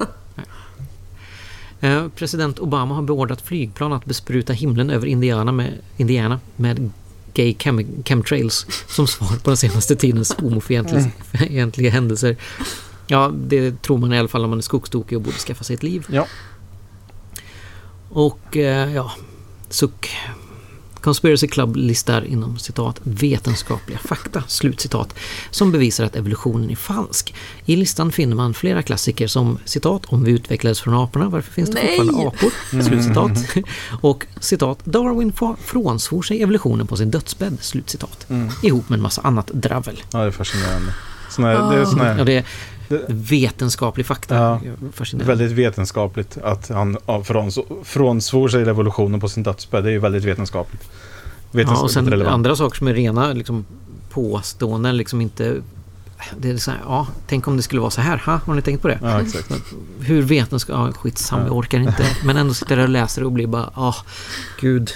[1.84, 6.90] Eh, President Obama har beordrat flygplan att bespruta himlen över Indiana med, Indiana med
[7.34, 12.36] gay chem chemtrails som svar på den senaste tidens homofientliga händelser.
[13.06, 15.74] Ja, det tror man i alla fall om man är skogstokig och borde skaffa sig
[15.74, 16.06] ett liv.
[16.08, 16.26] Ja.
[18.08, 19.12] Och eh, ja,
[19.68, 20.10] suck.
[21.04, 25.14] Conspiracy Club listar inom citat vetenskapliga fakta, slutcitat,
[25.50, 27.34] som bevisar att evolutionen är falsk.
[27.66, 31.70] I listan finner man flera klassiker som citat om vi utvecklades från aporna, varför finns
[31.70, 31.96] det Nej!
[31.96, 32.82] fortfarande apor?
[32.82, 33.64] Slutcitat.
[34.00, 35.32] Och citat Darwin
[35.64, 38.26] frånsvor sig evolutionen på sin dödsbädd, slutcitat.
[38.62, 40.02] Ihop med en massa annat dravel.
[40.12, 40.94] ja, det är fascinerande.
[41.30, 42.44] Såna här, det är såna här, Ja, det är
[42.88, 44.34] Det- vetenskaplig fakta.
[44.34, 44.60] Ja,
[45.12, 49.84] väldigt vetenskapligt att han ja, fråns, frånsvor sig revolutionen på sin dödsbädd.
[49.84, 50.82] Det är ju väldigt vetenskapligt.
[50.82, 50.98] Ja,
[51.50, 52.34] Vetenskapligt och sen relevant.
[52.34, 53.64] andra saker som är rena liksom,
[54.10, 55.56] påståenden, liksom inte...
[56.38, 58.22] Det är så här, ja, tänk om det skulle vara så här.
[58.26, 58.98] Ha, har ni tänkt på det?
[59.02, 59.20] Ja.
[60.00, 60.76] Hur vetenskap...
[60.76, 62.06] Ja, skitsamma, jag orkar inte.
[62.24, 63.94] Men ändå sitter jag och läser det och blir bara, ah,
[64.60, 64.90] gud.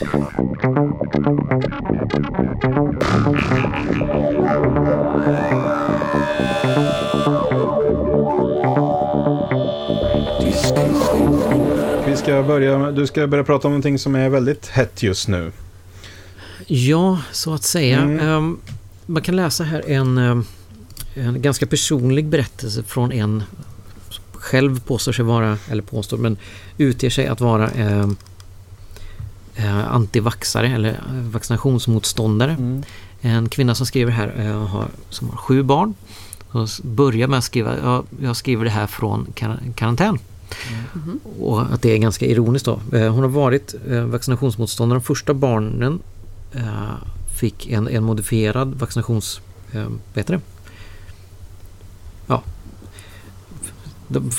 [12.29, 15.53] Ska börja, du ska börja prata om någonting som är väldigt hett just nu.
[16.67, 18.01] Ja, så att säga.
[18.01, 18.21] Mm.
[18.21, 18.59] Ehm,
[19.07, 20.45] man kan läsa här en, ehm,
[21.15, 23.43] en ganska personlig berättelse från en
[24.33, 26.37] själv påstår sig vara, eller påstår, men
[26.79, 28.09] utger sig att vara eh,
[29.57, 32.83] eh, antivaxare eller eh, vaccinationsmotståndare.
[33.21, 35.95] En kvinna som skriver här eh, har, som har sju barn.
[36.83, 40.19] Börjar med att skriva, ja, jag skriver det här från kar- karantän.
[41.41, 42.81] Och att det är ganska ironiskt då.
[42.93, 44.99] Eh, Hon har varit eh, vaccinationsmotståndare.
[44.99, 46.01] De första barnen
[46.53, 46.95] eh,
[47.39, 49.41] fick en, en modifierad vaccinations...
[49.73, 50.41] Vad heter det?
[52.27, 52.43] Ja.
[54.09, 54.31] De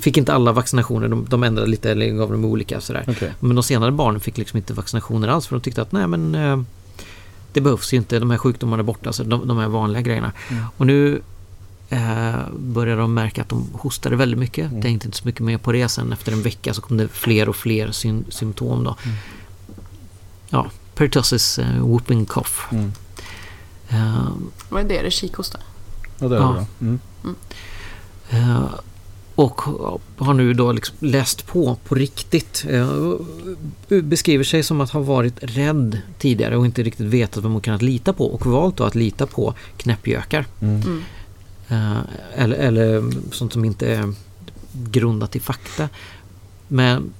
[0.00, 1.08] fick inte alla vaccinationer.
[1.08, 3.04] De, de ändrade lite eller gav dem olika sådär.
[3.08, 3.32] Okej.
[3.40, 6.32] Men de senare barnen fick liksom inte vaccinationer alls för de tyckte att nej men
[7.52, 10.32] det behövs ju inte, de här sjukdomarna är borta, så de, de här vanliga grejerna.
[10.76, 11.22] Och nu
[11.90, 14.70] eh, börjar de märka att de hostade väldigt mycket.
[14.70, 15.88] Tänkte inte så mycket mer på det.
[15.88, 18.96] Sen efter en vecka så kom det fler och fler syn, symptom då.
[20.48, 22.52] Ja, pertussis eh, whooping cough.
[22.72, 22.92] Mm.
[23.88, 24.28] Eh,
[24.68, 24.98] Vad är det?
[24.98, 25.58] Är det kikhosta?
[26.18, 26.46] Ja, det är Ja.
[26.46, 26.66] det bra.
[26.80, 26.98] Mm.
[28.30, 28.68] Eh,
[29.34, 29.60] och
[30.18, 32.64] har nu då liksom läst på på riktigt.
[32.68, 33.14] Eh,
[34.02, 37.82] beskriver sig som att ha varit rädd tidigare och inte riktigt vetat vad man kunnat
[37.82, 40.46] lita på och valt då att lita på knäppjökar.
[40.60, 41.02] Mm.
[41.68, 42.00] Eh,
[42.34, 44.12] eller, eller sånt som inte är
[44.72, 45.88] grundat i fakta.
[46.68, 47.12] Men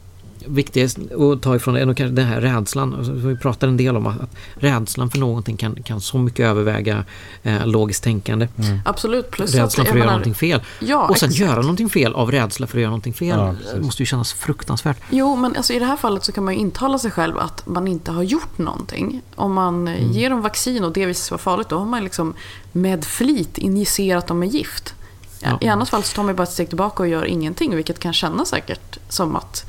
[0.47, 2.95] viktigast att ta ifrån det är nog kanske den här rädslan.
[2.95, 4.17] Alltså, Vi pratar en del om att,
[4.55, 7.05] rädslan för någonting kan, kan så mycket överväga
[7.43, 8.49] eh, logiskt tänkande.
[8.85, 9.31] Absolut.
[9.31, 10.61] Plus Rädslan att, för att jag göra menar- någonting fel.
[10.81, 11.41] Ja, och sen exakt.
[11.49, 13.39] göra någonting fel av rädsla för att göra någonting fel.
[13.39, 13.85] Ja, det precis.
[13.85, 14.99] måste ju kännas fruktansvärt.
[15.11, 17.67] Jo, men alltså i det här fallet så kan man ju intala sig själv att
[17.67, 19.23] man inte har gjort någonting.
[19.35, 20.13] Om man eh, Mm.
[20.13, 22.35] ger dem vaccin och det visar sig vara farligt, då har man liksom
[22.73, 24.95] med flit injicerat dem med gift.
[25.41, 25.59] Ja.
[25.61, 28.13] I annat fall så tar man bara ett steg tillbaka och gör ingenting, vilket kan
[28.13, 29.65] kännas säkert som att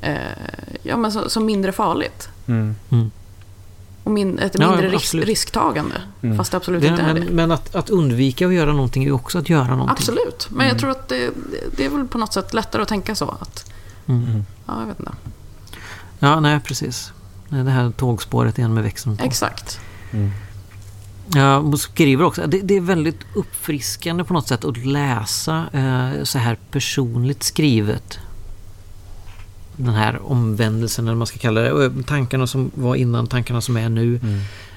[0.00, 0.14] eh,
[0.82, 2.28] ja, men så, som mindre farligt.
[2.46, 2.74] Mm.
[4.04, 6.02] Och min, ett Ja, mindre risk, risktagande.
[6.22, 6.36] Mm.
[6.36, 7.32] Fast det absolut Det, inte är men det.
[7.32, 9.90] men att, att undvika att göra någonting är ju också att göra någonting.
[9.90, 10.48] Absolut.
[10.50, 11.30] Men jag tror att det,
[11.76, 13.28] det är väl på något sätt lättare att tänka så.
[13.40, 13.72] Att,
[14.06, 14.44] Mm.
[14.66, 15.12] ja, jag vet inte.
[16.18, 17.12] Ja, nej precis.
[17.48, 19.24] Det här tågspåret igen med växeln på.
[19.24, 19.80] Exakt.
[21.34, 26.22] Ja, och skriver också, det, det är väldigt uppfriskande på något sätt att läsa eh,
[26.24, 28.18] så här personligt skrivet.
[29.84, 31.72] Den här omvändelsen, eller vad man ska kalla det.
[31.72, 34.20] Och Tankarna som var innan, tankarna som är nu.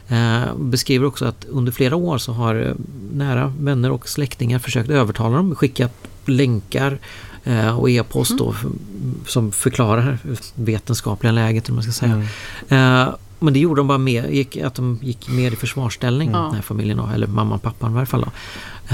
[0.08, 2.74] Eh, beskriver också att under flera år så har eh,
[3.14, 5.92] nära vänner och släktingar försökt övertala dem, skickat
[6.26, 6.98] länkar
[7.44, 8.66] eh, och e-post då, f-
[9.28, 10.18] som förklarar
[10.56, 12.24] vetenskapliga läget, man ska säga.
[12.68, 16.38] Eh, men det gjorde de bara mer, gick, att de gick mer i försvarsställning, Ja.
[16.40, 18.22] den här familjen, då, eller mamman och pappan i varje fall.
[18.22, 18.32] Då.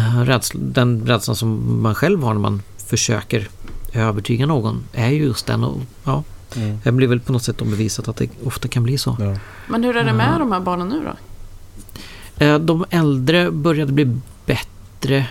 [0.02, 3.48] Eh, rädsl, den rädslan som man själv har när man försöker
[3.94, 6.24] övertyga någon är ju just den och ja,
[6.56, 6.80] Mm.
[6.84, 9.16] Det blir väl på något sätt då bevisat att det ofta kan bli så.
[9.20, 9.36] Ja.
[9.70, 12.46] Men hur är det med de här barnen nu då?
[12.46, 15.26] Eh, De äldre började bli bättre.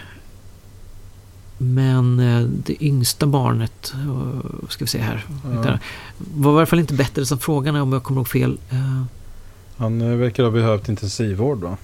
[1.59, 5.25] Men eh, det yngsta barnet, eh, ska vi se här,
[5.64, 5.79] Ja.
[6.35, 7.27] var i alla fall inte bättre.
[7.27, 8.59] Så frågan är om jag kommer ihåg fel.
[9.77, 11.77] Han verkar ha behövt intensivvård va?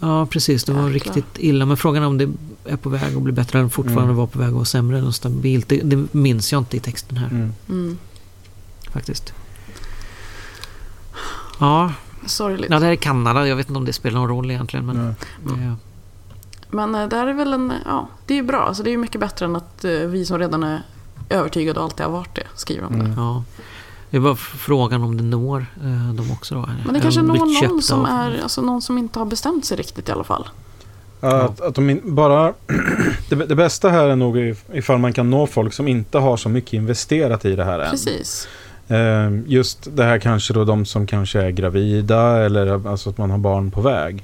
[0.00, 0.64] Ja, precis.
[0.64, 1.14] Det var Jäklar.
[1.14, 1.66] riktigt illa.
[1.66, 2.32] Men frågan är om det
[2.68, 4.16] är på väg att bli bättre eller fortfarande Mm.
[4.16, 5.68] var på väg att vara sämre eller stabilt.
[5.68, 7.52] Det, det minns jag inte i texten här Mm.
[7.68, 7.98] Mm.
[8.92, 9.32] faktiskt.
[11.60, 11.92] Ja,
[12.26, 12.70] Sorgligt.
[12.70, 13.48] ja, det här är Kanada.
[13.48, 14.86] Jag vet inte om det spelar någon roll egentligen.
[14.86, 15.66] Men, Nej.
[15.66, 15.72] eh,
[16.70, 17.72] Men eh, det här är väl en...
[17.86, 18.62] Ja, det är ju bra.
[18.62, 20.82] Alltså, det är ju mycket bättre än att eh, vi som redan är
[21.28, 23.06] övertygade och alltid har varit det skriver om Mm.
[23.06, 23.12] det.
[23.16, 23.44] ja.
[24.10, 26.68] Det är bara frågan om det når eh, dem också då.
[26.84, 29.76] Men det kanske Eller når någon som, är, alltså, någon som inte har bestämt sig
[29.76, 30.48] riktigt i alla fall.
[31.20, 32.52] Att, att de bara...
[33.28, 36.36] det, det bästa här är nog if- ifall man kan nå folk som inte har
[36.36, 37.90] så mycket investerat i det här än.
[37.90, 38.48] Precis.
[38.88, 43.30] Eh, Just det här kanske då de som kanske är gravida eller alltså att man
[43.30, 44.16] har barn på väg.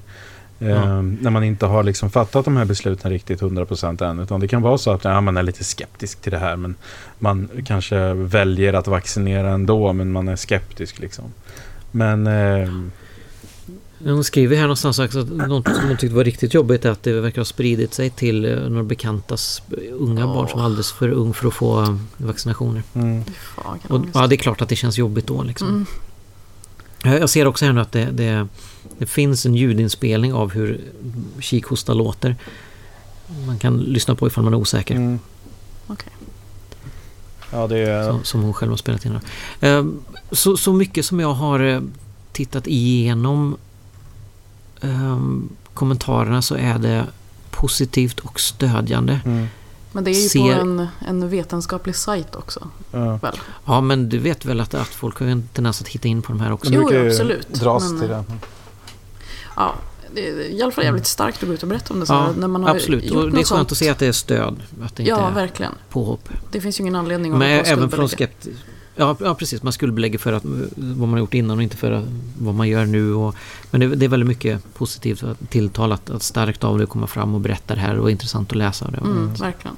[0.61, 1.02] Eh, Ja.
[1.02, 4.18] När man inte har liksom fattat de här besluten riktigt 100% än.
[4.18, 6.57] Utan det kan vara så att ja, man är lite skeptisk till det här.
[6.57, 6.74] Men
[7.18, 9.92] man kanske väljer att vaccinera ändå.
[9.92, 11.24] Men man är skeptisk liksom.
[11.90, 12.68] Men eh,
[14.05, 17.03] Hon skriver här någonstans också att något som hon tyckte var riktigt jobbigt är att
[17.03, 19.62] det verkar ha spridit sig till eh, några bekantas
[19.93, 22.83] unga barn som är alldeles för ung för att få eh, vaccinationer.
[22.95, 23.23] mm,
[23.57, 24.11] Och, ångest.
[24.15, 25.69] ja, det är klart att det känns jobbigt då liksom.
[27.05, 27.21] Mm.
[27.21, 28.47] Jag ser också här nu att det, det,
[28.99, 30.81] det finns en ljudinspelning av hur
[31.41, 32.37] kikhosta låter.
[33.47, 34.95] Man kan lyssna på ifall man är osäker.
[34.97, 35.19] mm.
[35.87, 36.12] Okej.
[37.51, 38.11] Ja, det är...
[38.11, 39.19] Som, som hon själv har spelat in.
[39.61, 39.85] Eh,
[40.31, 41.81] Så, så mycket som jag har eh,
[42.33, 43.57] tittat igenom
[45.75, 47.07] kommentarerna så är det
[47.51, 49.21] positivt och stödjande.
[49.25, 49.47] Mm,
[49.92, 52.68] Men det är ju Ser- på en, en vetenskaplig sajt också.
[52.92, 53.16] ja.
[53.23, 53.40] Väl?
[53.64, 56.33] Ja, men du vet väl att, att folk har en tendens att hitta in på
[56.33, 56.71] de här också.
[56.73, 57.49] Jo, ju absolut.
[57.49, 58.25] dras Men, till det.
[59.57, 59.75] Ja,
[60.14, 62.07] det är i alla fall jävligt starkt att gå ut och berätta om det.
[62.07, 63.05] Så Ja, här, när man har absolut.
[63.05, 63.73] gjort Och det är något skönt sånt.
[63.73, 64.57] att se att det är stöd.
[64.85, 65.73] Att det inte Ja, är verkligen.
[65.90, 66.29] påhopp.
[66.53, 68.59] Det finns ju ingen anledning att Men även från skuldbelägga.
[68.96, 69.62] Ja, ja, precis.
[69.62, 70.44] Man skuldbelägger för att,
[70.76, 72.05] vad man har gjort innan och inte för att,
[72.38, 73.14] vad man gör nu.
[73.14, 73.35] Och,
[73.70, 77.35] men det, det är väldigt mycket positivt att tilltalat att starkt av det komma fram
[77.35, 78.90] och berätta det här och intressant att läsa.
[78.90, 78.98] Det.
[78.98, 79.76] Mm, verkligen.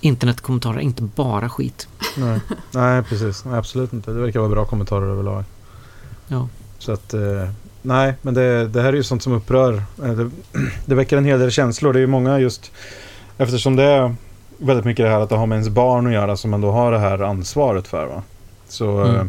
[0.00, 1.88] Internetkommentarer är inte bara skit.
[2.16, 2.40] Nej.
[2.70, 3.44] nej, precis.
[3.44, 4.10] Nej, absolut inte.
[4.10, 5.44] Det verkar vara bra kommentarer överlag.
[6.28, 6.48] Ja.
[6.78, 7.50] Så att, eh,
[7.82, 9.82] nej, men det, det här är ju sånt som upprör.
[10.02, 10.30] Eh, Det,
[10.86, 11.92] det väcker en hel del känslor.
[11.92, 12.72] Det är ju många just,
[13.38, 14.14] eftersom det är
[14.62, 16.70] väldigt mycket det här att det har med ens barn att göra som man då
[16.70, 18.06] har det här ansvaret för.
[18.06, 18.22] Va?
[18.68, 19.16] Så Mm.
[19.16, 19.24] eh,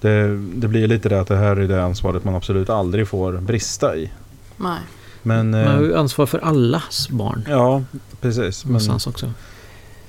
[0.00, 3.32] det, det blir lite det att det här är det ansvaret man absolut aldrig får
[3.32, 4.10] brista i.
[4.56, 4.78] Nej.
[5.22, 7.44] Men, Man har eh, ju ansvar för allas barn.
[7.48, 7.82] ja,
[8.20, 8.64] precis.
[8.64, 9.32] Men, också.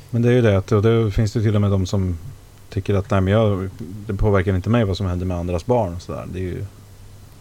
[0.10, 2.17] men det är ju det, att- och det finns det till och med de som
[2.69, 3.69] tycker att nej, men jag,
[4.08, 5.93] det påverkar inte mig vad som händer med andras barn.
[5.95, 6.25] Och så där.
[6.34, 6.65] Det, är ju,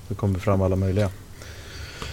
[0.08, 1.08] det kommer fram alla möjliga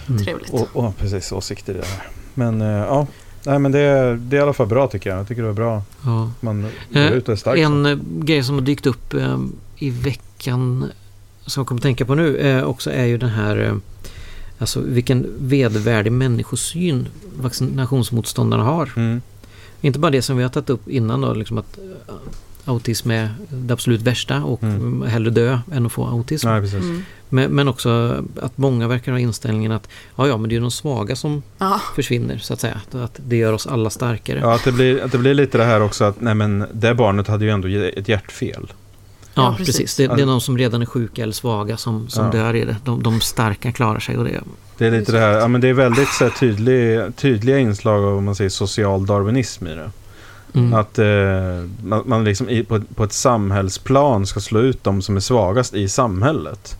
[0.08, 0.24] Mm.
[0.24, 0.50] Trevligt.
[0.52, 2.06] och, och, precis, åsikter i det här.
[2.34, 3.06] Men eh, ja,
[3.44, 5.18] nej, men det, är- det är i alla fall bra tycker jag.
[5.18, 5.82] Jag tycker det var bra.
[6.04, 6.30] Ja.
[6.40, 6.70] Man går
[7.00, 7.58] Eh, ut och är stark.
[7.58, 7.90] En så.
[7.90, 9.38] eh, grej som har dykt upp eh,
[9.78, 10.84] i veckan
[11.46, 13.74] som jag kommer att tänka på nu eh, också är ju den här
[14.60, 17.08] Alltså vilken vedervärdig människosyn
[17.40, 18.92] vaccinationsmotståndarna har.
[18.96, 19.20] Mm.
[19.80, 21.78] Inte bara det som vi har tagit upp innan då, liksom att
[22.68, 25.02] autism är det absolut värsta och Mm.
[25.02, 26.48] hellre dö än att få autism.
[26.48, 26.82] Nej, precis.
[26.82, 27.04] Mm.
[27.28, 30.70] Men, men också att många verkar ha inställningen att ja, ja, men det är de
[30.70, 32.80] svaga som Ja, försvinner så att säga.
[32.92, 34.38] Att det gör oss alla starkare.
[34.42, 36.94] Ja, att det, blir, att det blir lite det här också att nej, men det
[36.94, 38.72] barnet hade ju ändå ett hjärtfel.
[39.34, 39.76] Ja, Ja, precis.
[39.76, 39.96] precis.
[39.96, 42.30] Det, det är Alltså- de som redan är sjuka eller svaga som, som Ja.
[42.32, 42.76] dör i det.
[42.84, 44.40] De, de starka klarar sig och det.
[44.78, 48.04] Det är lite det här, ja men det är väldigt så här, tydlig, tydliga inslag
[48.04, 49.90] av, om man säger, social darwinism i det.
[50.54, 50.74] Mm.
[50.74, 51.06] Att eh,
[51.84, 55.74] man, man liksom i, på, på ett samhällsplan ska slå ut de som är svagast
[55.74, 56.76] i samhället.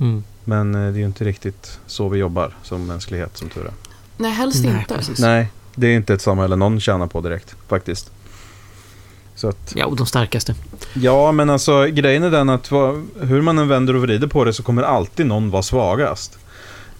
[0.00, 0.24] Mm.
[0.44, 3.72] Men eh, det är ju inte riktigt så vi jobbar som mänsklighet som tur är.
[4.16, 4.94] nej helst Nej, inte.
[4.94, 5.18] precis.
[5.18, 8.10] Nej, det är inte ett samhälle någon tjänar på direkt faktiskt.
[9.34, 10.54] Så att, Ja, och de starkaste.
[10.94, 14.44] ja, men alltså grejen är den att vad, hur man än vänder och vrider på
[14.44, 16.38] det så kommer alltid någon vara svagast.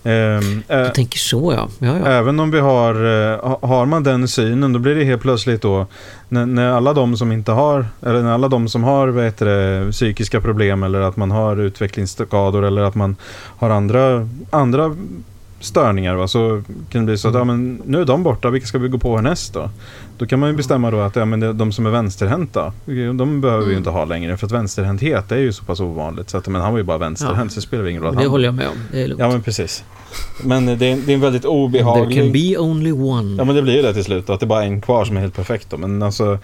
[0.05, 1.69] Ehm, Du tänker så ja.
[1.79, 2.07] ja, ja.
[2.07, 5.63] Även om vi har, eh, ha- har man den synen, då blir det helt plötsligt
[5.63, 5.87] då,
[6.29, 9.09] när, när alla de som inte har, eller när alla de som har
[9.45, 13.17] det, psykiska problem eller att man har utvecklingsskador eller att man
[13.59, 14.97] har andra, andra
[15.61, 18.67] störningar, va, så kan det bli så att ja, men nu är de borta, vilka
[18.67, 19.71] ska vi gå på härnäst då?
[20.19, 22.73] Då kan man ju bestämma då att ja, men de som är vänsterhänta,
[23.19, 23.79] de behöver vi ju Mm.
[23.79, 26.73] inte ha längre för att vänsterhänthet är ju så pass ovanligt så att men han
[26.73, 27.49] var ju bara vänsterhänt Ja.
[27.49, 28.15] så det spelar ingen roll.
[28.15, 28.77] Det Han- håller jag med om.
[28.93, 29.21] Det är lugnt.
[29.21, 29.85] Ja men precis.
[30.45, 32.19] Men det är, det är en väldigt There obehaglig...
[32.19, 33.37] can be only one.
[33.39, 35.05] Ja men det blir ju det till slut då, att det är bara en kvar
[35.05, 35.77] som är helt perfekt då.
[35.77, 36.39] Men alltså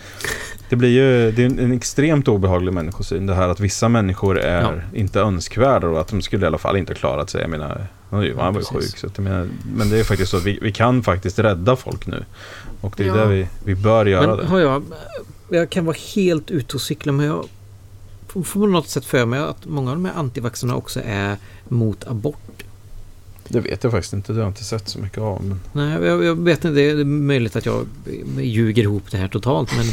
[0.68, 4.38] Det blir ju det är en, en extremt obehaglig människosyn det här att vissa människor
[4.38, 4.72] är Ja.
[4.94, 7.40] inte önskvärda och att de skulle i alla fall inte klarat sig.
[7.40, 8.24] Jag menar, han var
[8.61, 8.98] ju, sjuk.
[8.98, 12.07] Så att menar, men det är faktiskt så att vi, vi kan faktiskt rädda folk
[12.07, 12.24] nu.
[12.81, 13.14] Och det är Ja.
[13.14, 14.46] där vi, vi bör göra Men det.
[14.46, 14.83] har jag,
[15.48, 17.44] jag kan vara helt ute och cykla men jag
[18.29, 21.37] får på något sätt för mig att många av de här antivaxarna också är
[21.68, 22.38] mot abort.
[23.48, 25.44] Det vet jag faktiskt inte, det har jag inte sett så mycket av.
[25.44, 25.61] Men...
[25.72, 27.87] Nej, jag, jag vet inte, det är möjligt att jag
[28.40, 29.87] ljuger ihop det här totalt men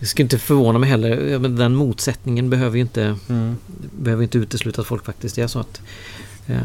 [0.00, 1.38] det skulle inte förvåna mig heller.
[1.38, 3.16] Men Den motsättningen behöver ju inte,
[3.98, 5.80] behöver inte utesluta att folk faktiskt är så att
[6.46, 6.56] eh,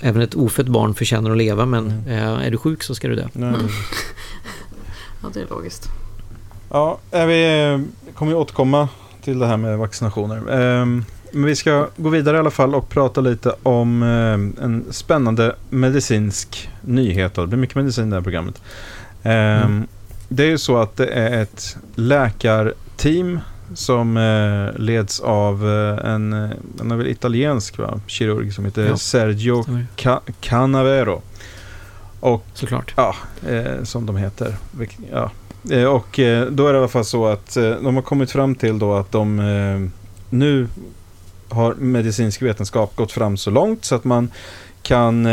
[0.00, 2.08] även ett ofött barn förtjänar att leva men Mm.
[2.08, 3.28] eh, är du sjuk så ska du dö.
[3.32, 3.52] Nej.
[5.22, 5.88] Ja, det är logiskt.
[6.70, 8.88] Ja, vi eh, kommer ju återkomma
[9.24, 10.50] till det här med vaccinationer.
[10.60, 14.84] Ehm, Men vi ska gå vidare i alla fall och prata lite om eh, en
[14.90, 17.34] spännande medicinsk nyhet.
[17.34, 18.62] Det blir mycket medicin i det här programmet.
[19.22, 19.86] Ehm, Mm.
[20.34, 23.40] Det är ju så att det är ett läkarteam
[23.74, 26.50] som eh, leds av eh, en, eh,
[26.92, 28.00] är väl italiensk va?
[28.06, 28.96] kirurg som heter Ja.
[28.96, 29.64] Sergio.
[29.96, 31.22] Ca- Canavero.
[32.20, 32.94] Och Såklart.
[32.96, 33.14] Ja,
[33.48, 34.56] eh, som de heter.
[35.12, 35.30] Ja.
[35.70, 38.54] Eh, och eh, då är det i alla fall så att de har kommit fram
[38.54, 39.90] till då att de
[40.30, 40.68] nu
[41.48, 44.30] har medicinsk vetenskap gått fram så långt så att man
[44.82, 45.28] kan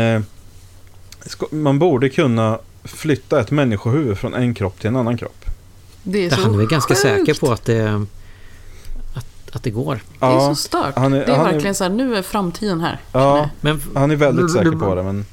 [1.50, 5.44] man borde kunna flytta ett människohuvud från en kropp till en annan kropp.
[6.02, 7.00] Det är så Han är väl ganska sjukt.
[7.02, 8.06] säker på att det,
[9.14, 10.00] att, att det går.
[10.18, 10.96] Det är så stört.
[10.96, 13.00] han är- det är verkligen så här, nu är framtiden här.
[13.12, 15.24] ja, Men han är väldigt säker på det men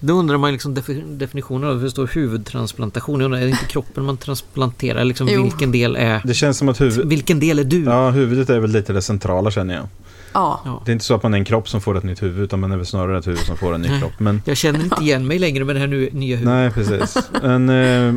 [0.00, 3.20] då undrar man liksom defi- definitionen av hur står huvudtransplantation.
[3.20, 5.04] Jag undrar, är det inte kroppen man transplanterar?
[5.04, 6.20] Liksom vilken del är...
[6.24, 7.84] det känns som att huvud, Vilken del är du?
[7.84, 9.86] ja, huvudet är väl lite det centrala känner jag.
[10.34, 10.60] Ja.
[10.64, 10.82] Ja.
[10.84, 12.60] Det är inte så att man är en kropp som får ett nytt huvud utan
[12.60, 14.00] man är väl snarare ett huvud som får en ny Nej.
[14.00, 14.12] kropp.
[14.18, 16.54] Men Jag känner inte igen mig längre med det här nu, nya huvudet.
[16.54, 17.30] Nej, precis.
[17.42, 18.14] Men, eh,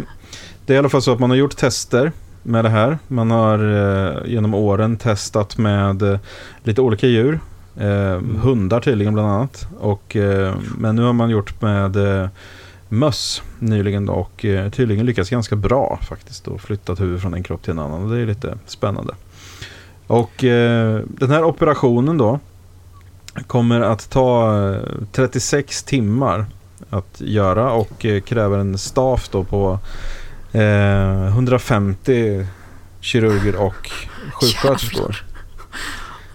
[0.66, 2.12] det är i alla fall så att man har gjort tester
[2.44, 3.00] med det här.
[3.08, 3.60] Man har
[4.16, 6.20] eh, genom åren testat med eh,
[6.64, 7.40] lite olika djur.
[7.78, 9.68] Eh, Hundar tydligen bland annat.
[9.80, 12.30] Och, eh, men nu har man gjort med eh,
[12.90, 16.48] möss nyligen då, och eh, tydligen lyckats ganska bra faktiskt.
[16.48, 18.04] Och flyttat huvud från en kropp till en annan.
[18.04, 19.14] Och det är lite spännande.
[20.08, 22.40] Och eh, den här operationen då
[23.48, 24.80] kommer att ta eh,
[25.12, 26.46] 36 timmar
[26.90, 29.80] att göra och eh, kräver en staff då på
[30.52, 32.46] eh, 150
[33.02, 33.92] kirurger och
[34.34, 35.26] sjuksköterskor.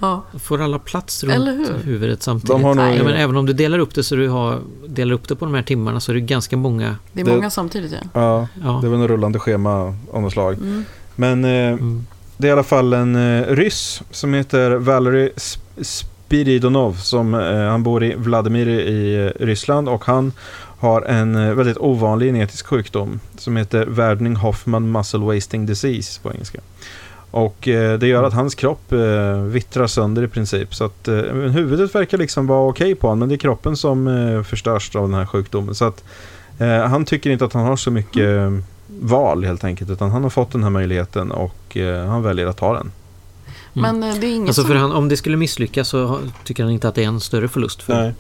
[0.01, 0.25] ja.
[0.43, 2.51] Får alla plats runt huvudet samtidigt?
[2.51, 4.59] De har nog- ja, men även om du delar upp det så du har,
[4.89, 6.97] delar upp det på de här timmarna så är det ganska många.
[7.13, 7.99] Det är Det- många samtidigt ja.
[8.15, 8.79] Ja, Ja.
[8.83, 10.55] det är väl en rullande schema av något slag.
[10.55, 10.85] Mm.
[11.17, 12.07] Men eh, Mm
[12.43, 15.31] det är i alla fall en eh, ryss som heter Valery
[15.81, 16.93] Spiridonov.
[16.93, 20.33] Som, eh, han bor i Vladimir i eh, Ryssland och han
[20.79, 26.61] har en eh, väldigt ovanlig genetisk sjukdom som heter Werdning-Hoffman Muscle Wasting Disease på engelska.
[27.31, 30.75] Och eh, det gör att hans kropp eh, vittrar sönder i princip.
[30.75, 34.09] Så att eh, huvudet verkar liksom vara okej på honom men det är kroppen som
[34.09, 35.75] eh, förstörs av den här sjukdomen.
[35.75, 36.05] Så att
[36.59, 38.51] eh, han tycker inte att han har så mycket eh,
[39.01, 42.57] val helt enkelt utan han har fått den här möjligheten och eh, han väljer att
[42.57, 42.93] ta den.
[43.73, 44.69] Men eh, det är inget Alltså som...
[44.71, 47.49] för han, om det skulle misslyckas så tycker han inte att det är en större
[47.49, 47.83] förlust.
[47.83, 48.15] För, Nej.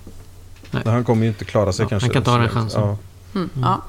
[0.70, 0.82] Nej.
[0.87, 2.06] Han kommer ju inte klara sig Ja, kanske.
[2.06, 2.80] han kan ta den chansen.
[2.82, 2.96] Ja.
[3.35, 3.50] Mm.
[3.62, 3.82] Ja.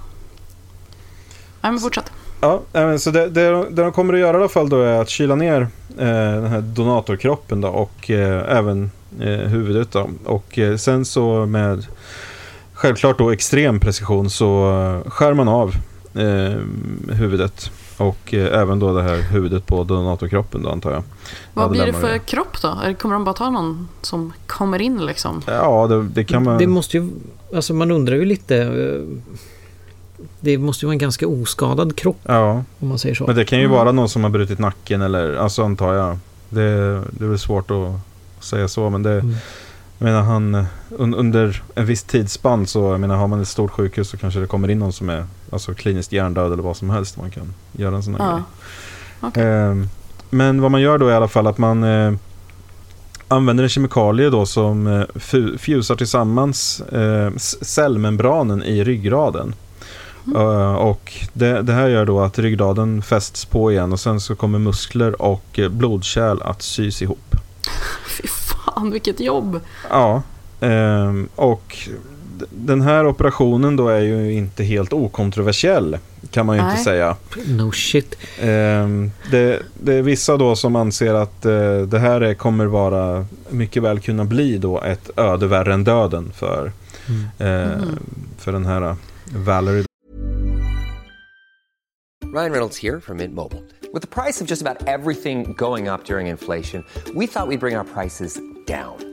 [1.62, 2.12] Nej men fortsätt.
[2.42, 2.62] Ja,
[3.00, 5.36] så det, det, det de kommer att göra i alla fall då är att kyla
[5.36, 5.62] ner
[5.98, 10.10] eh, den här donatorkroppen då och eh, även eh, huvudet då.
[10.26, 11.86] Och eh, sen så med
[12.74, 15.76] självklart då extrem precision så skär man av
[16.16, 16.60] eh,
[17.16, 21.04] huvudet och eh, även då det här huvudet på donatorkroppen då antar jag.
[21.54, 22.20] Vad blir det för vi.
[22.20, 22.78] kropp då?
[23.00, 25.42] Kommer de bara ta någon som kommer in liksom?
[25.48, 26.58] Ja, det, det kan man...
[26.58, 27.10] Det måste ju,
[27.56, 28.58] alltså man undrar ju lite.
[28.58, 29.18] eh,
[30.40, 33.28] Det måste ju vara en ganska oskadad kropp Ja, om man säger så.
[33.28, 33.78] men det kan ju Mm.
[33.78, 36.18] vara någon som har brutit nacken eller alltså antar jag.
[36.50, 39.12] Det, det är väl svårt att säga så men det...
[39.20, 39.36] Mm.
[39.98, 43.48] Jag menar han, eh, un, under en viss tidsspann så, jag menar har man ett
[43.48, 46.78] stort sjukhus så kanske det kommer in någon som är alltså kliniskt hjärndöd eller vad
[46.78, 47.18] som helst.
[47.18, 48.32] Man kan göra en sån här Ja.
[48.34, 48.44] grej.
[49.22, 49.44] Okej.
[49.44, 49.90] Ehm,
[50.30, 52.14] men vad man gör då är i alla fall att man eh,
[53.28, 59.56] använder en kemikalie då som eh, fu- fusar tillsammans eh, cellmembranen i ryggraden.
[60.36, 64.36] Eh, och det, det här gör då att ryggraden fästs på igen och sen så
[64.36, 67.36] kommer muskler och eh, blodkärl att sys ihop.
[68.22, 69.60] Fy fan vilket jobb!
[69.90, 70.22] Ja,
[70.62, 71.78] ehm, och
[72.50, 75.98] den här operationen då är ju inte helt okontroversiell
[76.32, 76.84] kan man ju inte Nej.
[76.84, 77.16] säga.
[77.48, 78.16] No shit.
[78.42, 83.26] Ehm, det, det är vissa då som anser att eh, det här är, kommer vara
[83.50, 86.72] mycket väl kunna bli då ett öde värre än döden för,
[87.10, 87.24] Mm.
[87.72, 88.00] eh, Mhm.
[88.38, 88.96] för den här
[89.36, 89.86] Valerie.
[92.34, 93.62] Ryan Reynolds here from Mint Mobile.
[93.94, 96.84] With the price of just about everything going up during inflation,
[97.16, 99.13] we thought we'd bring our prices down.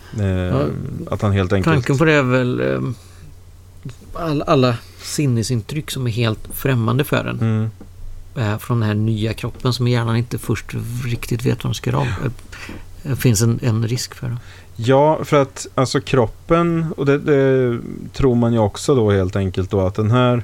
[0.19, 0.65] eh,
[1.11, 1.73] att han helt enkelt...
[1.73, 2.81] Tanken på det är väl eh,
[4.13, 7.39] all, alla sinnesintryck som är helt främmande för en.
[7.39, 7.69] Mm.
[8.35, 10.65] Eh, från den här nya kroppen som hjärnan inte först
[11.05, 12.07] riktigt vet vad de ska göra av.
[12.07, 12.31] Eh,
[13.03, 14.37] Det finns en, en risk för det.
[14.75, 17.79] Ja, för att alltså kroppen, och det, det
[18.13, 20.43] tror man ju också då helt enkelt då att den här,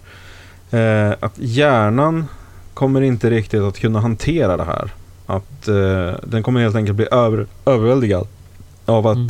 [0.72, 2.26] eh, att hjärnan
[2.74, 4.91] kommer inte riktigt att kunna hantera det här.
[5.26, 8.28] Att eh, den kommer helt enkelt bli över, överväldigad
[8.88, 9.28] av att Mm.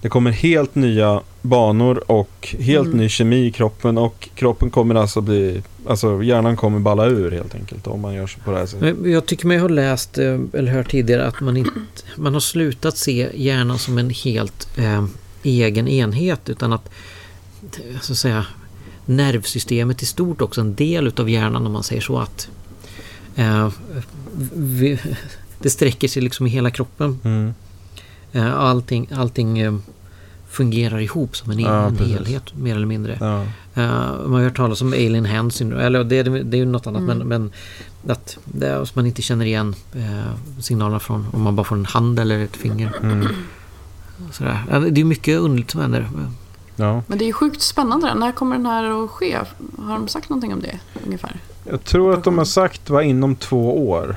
[0.00, 2.98] det kommer helt nya banor och helt Mm.
[2.98, 7.54] ny kemi i kroppen och kroppen kommer alltså bli, alltså hjärnan kommer balla ur helt
[7.54, 8.96] enkelt om man gör så på det här sättet.
[9.04, 11.72] Jag tycker mig ha läst eh, eller hört tidigare att man, inte,
[12.16, 15.04] man har slutat se hjärnan som en helt eh,
[15.42, 16.90] egen enhet utan att
[17.62, 18.46] eh, så att säga
[19.06, 22.48] nervsystemet i stort också en del utav hjärnan om man säger så att
[23.36, 23.68] eh,
[24.54, 24.98] vi,
[25.58, 27.18] det sträcker sig liksom i hela kroppen.
[27.24, 27.54] Mm.
[28.34, 29.74] Eh, allting allting eh,
[30.48, 33.18] fungerar ihop som en, Ja, en helhet mer eller mindre.
[33.20, 33.42] Ja.
[33.82, 33.88] Eh,
[34.26, 36.86] man har hört talas om alien hand syndrome, eller det, är- det är ju något
[36.86, 37.18] annat Mm.
[37.18, 37.52] men, men
[38.12, 39.74] att det man inte känner igen
[40.60, 42.92] signalerna från om man bara får en hand eller ett finger.
[43.02, 43.26] Mm.
[44.32, 44.88] Sådär.
[44.90, 46.08] Det är mycket underligt som händer.
[46.76, 47.02] ja.
[47.06, 48.14] Men det är ju sjukt spännande.
[48.14, 49.38] När kommer den här att ske?
[49.78, 51.36] Har de sagt någonting om det ungefär?
[51.70, 54.16] Jag tror att de har sagt var inom två år.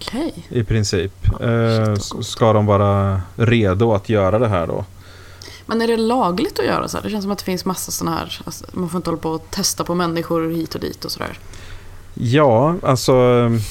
[0.00, 0.46] Okej.
[0.48, 1.12] I princip.
[1.40, 4.84] Eh, ska de vara redo att göra det här då?
[5.66, 7.04] Men är det lagligt att göra så här?
[7.04, 8.40] Det känns som att det finns massa sådana här...
[8.44, 11.38] Alltså, man får inte hålla på och testa på människor hit och dit och sådär.
[12.14, 13.12] Ja, alltså...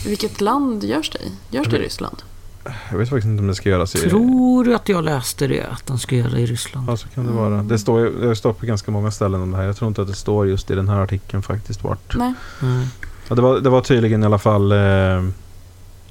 [0.05, 1.31] I vilket land görs det i?
[1.55, 2.17] Görs det i Ryssland?
[2.91, 4.09] Jag vet faktiskt inte om det ska göras i...
[4.09, 5.63] Tror du att jag läste det?
[5.71, 6.89] Att de ska göra det i Ryssland?
[6.89, 7.63] Ja, så kan det vara.
[7.63, 9.63] Det står, ju- det står på ganska många ställen om det här.
[9.63, 12.15] Jag tror inte att det står just i den här artikeln faktiskt vart.
[12.17, 12.33] Nej.
[12.59, 12.87] Nej.
[13.27, 14.77] Ja, det, var, det var tydligen i alla fall eh,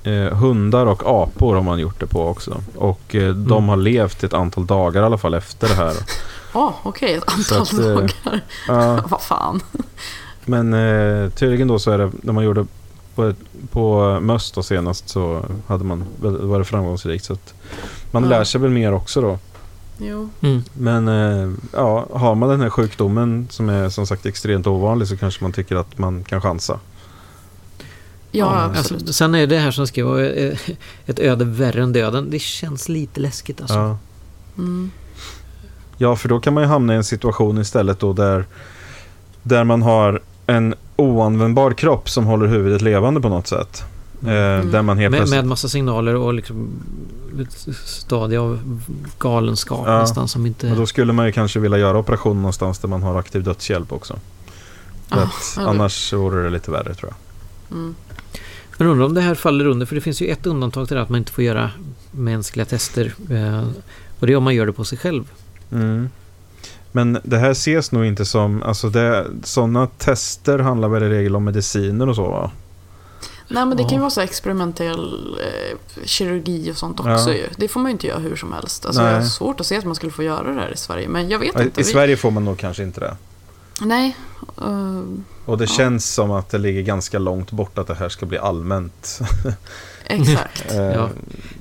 [0.07, 2.61] eh, hundar och apor har man gjort det på också.
[2.77, 3.69] Och eh, de Mm.
[3.69, 5.95] har levt ett antal dagar i alla fall efter det här.
[6.55, 7.15] Ja, okej.
[7.15, 8.41] Ett antal att, eh, dagar.
[8.69, 9.61] Ja, Vad fan.
[10.45, 12.67] men eh, tydligen då så är det, när man gjorde
[13.15, 13.33] på,
[13.71, 17.25] på möss då senast så hade man, var det framgångsrikt.
[17.25, 17.55] Så att
[18.11, 18.29] man Ja.
[18.29, 19.39] lär sig väl mer också då.
[19.99, 20.29] Jo.
[20.41, 20.63] Mm.
[20.73, 25.17] Men eh, ja, har man den här sjukdomen som är som sagt extremt ovanlig så
[25.17, 26.79] kanske man tycker att man kan chansa.
[28.39, 29.03] Ja, absolut.
[29.03, 30.59] Alltså, sen är det här som ska vara eh,
[31.07, 32.31] ett öde värre än döden.
[32.31, 33.77] Det känns lite läskigt alltså.
[33.77, 33.99] Ja.
[34.59, 34.91] Mm.
[35.97, 38.45] ja, för då kan man ju hamna i en situation istället då där,
[39.43, 43.85] där man har en oanvändbar kropp som håller huvudet levande på något sätt.
[44.21, 44.27] Eh,
[44.65, 45.39] Där man helt Med, plötsligt...
[45.41, 46.69] med massa signaler och liksom
[47.41, 48.81] ett stadie av
[49.19, 50.67] galenskap Ja, nästan som inte...
[50.67, 53.93] Men då skulle man ju kanske vilja göra operation någonstans där man har aktiv dödshjälp
[53.93, 54.19] också.
[55.09, 57.77] Det- annars vore det lite värre tror jag.
[57.79, 57.95] Mm.
[58.79, 61.03] Men undrar om det här faller under, för det finns ju ett undantag till det
[61.03, 61.71] att man inte får göra
[62.11, 63.15] mänskliga tester.
[63.31, 63.69] Eh,
[64.21, 65.25] och det är om man gör det på sig själv.
[65.73, 66.09] Mm.
[66.93, 71.37] Men det här ses nog inte som, alltså det, sådana tester handlar väl i regel
[71.37, 72.51] om mediciner och så va?
[73.49, 77.33] Nej, men det kan ju vara så experimentell eh, kirurgi och sånt också Ja.
[77.33, 77.47] ju.
[77.57, 78.87] Det får man ju inte göra hur som helst.
[78.87, 79.13] Alltså, Nej.
[79.13, 81.09] jag har svårt att se att man skulle få göra det här i Sverige.
[81.09, 81.81] Men jag vet Ja, inte.
[81.81, 83.17] I Vi- Sverige får man nog kanske inte det.
[83.81, 84.17] Nej.
[84.59, 85.03] eh,
[85.47, 85.69] Och det Ja.
[85.77, 89.21] känns som att det ligger ganska långt bort att det här ska bli allmänt.
[90.07, 90.73] Exakt.
[90.73, 91.09] Eh, Ja.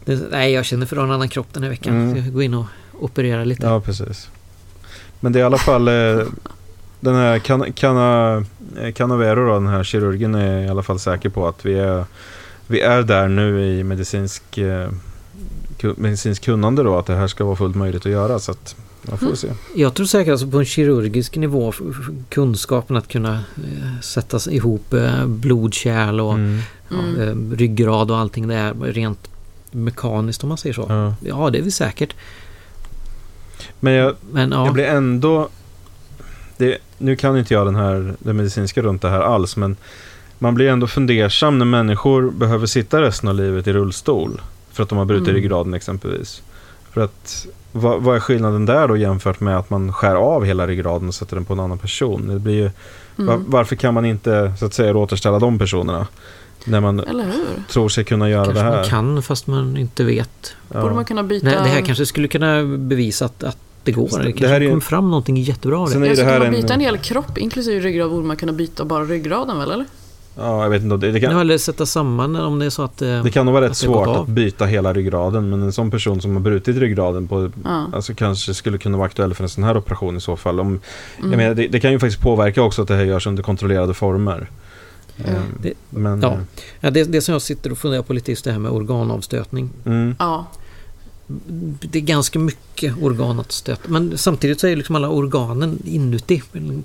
[0.05, 1.93] Det, nej, jag känner för att ha en annan kropp den här veckan.
[1.95, 2.15] Mm.
[2.15, 2.65] Jag ska gå in och
[2.99, 3.65] operera lite.
[3.67, 4.29] Ja, precis.
[5.19, 6.25] Men det är i alla fall eh,
[6.99, 8.37] den här Can- Cana,
[8.81, 12.05] eh, Canavero, då, den här kirurgen, är i alla fall säker på att vi är,
[12.67, 14.89] vi är där nu i medicinsk, eh,
[15.97, 18.39] medicinsk kunnande då, att det här ska vara fullt möjligt att göra.
[18.39, 18.75] Så att
[19.09, 19.35] man får Mm.
[19.37, 19.47] se.
[19.75, 21.73] Jag tror säkert alltså på en kirurgisk nivå,
[22.29, 26.59] kunskapen att kunna eh, sätta ihop eh, blodkärl och Mm.
[26.89, 27.51] ja, Mm.
[27.51, 29.29] eh, ryggrad och allting där rent
[29.71, 30.85] mekaniskt om man säger så.
[30.89, 31.15] Ja.
[31.19, 32.15] Ja, det är vi säkert.
[33.79, 35.49] Men jag, Men ja, jag blir ändå...
[36.57, 39.75] Det, nu kan inte jag den här, det medicinska runt det här alls, men
[40.39, 44.41] man blir ändå fundersam när människor behöver sitta resten av livet i rullstol.
[44.71, 45.35] För att de har brutit Mm.
[45.41, 46.41] ryggraden exempelvis.
[46.93, 50.67] För att, vad, vad är skillnaden där då jämfört med att man skär av hela
[50.67, 52.27] ryggraden och sätter den på en annan person?
[52.27, 52.69] Det blir ju,
[53.17, 53.27] Mm.
[53.27, 56.07] var, varför kan man inte så att säga återställa de personerna?
[56.65, 57.01] När man
[57.69, 58.75] tror sig kunna göra kanske det här.
[58.77, 60.55] man kan fast man inte vet.
[60.73, 60.81] Ja.
[60.81, 61.45] Borde man kunna byta...
[61.45, 64.07] Nej, det här kanske skulle kunna bevisa att, att det går.
[64.11, 64.17] Det.
[64.17, 66.07] Det, Det kanske är ju- kommer fram någonting jättebra av Sen det.
[66.07, 68.53] är Ja, det här man en- byta en hel kropp, inklusive ryggrad, borde man kunna
[68.53, 69.85] byta bara ryggraden väl, eller?
[70.37, 70.97] Ja, jag vet inte.
[70.97, 73.01] Det, det, kan, Ja, eller sätta samman om det är så att...
[73.01, 76.21] eh, Det kan nog vara rätt svårt att byta hela ryggraden men en sån person
[76.21, 77.85] som har brutit ryggraden på, Ja.
[77.93, 80.59] alltså kanske skulle kunna vara aktuell för en sån här operation i så fall.
[80.59, 80.81] Om, Mm.
[81.31, 83.93] jag menar, det, det kan ju faktiskt påverka också att det här görs under kontrollerade
[83.93, 84.49] former.
[85.17, 86.37] Ehm, Det- men, ja.
[86.79, 88.71] Ja, det, det som jag sitter och funderar på lite är just det här med
[88.71, 89.69] organavstötning.
[89.85, 90.45] eh, mm, Ja,
[91.81, 93.81] Det är ganska mycket organ att stöta.
[93.89, 96.41] Men samtidigt så är liksom alla organen inuti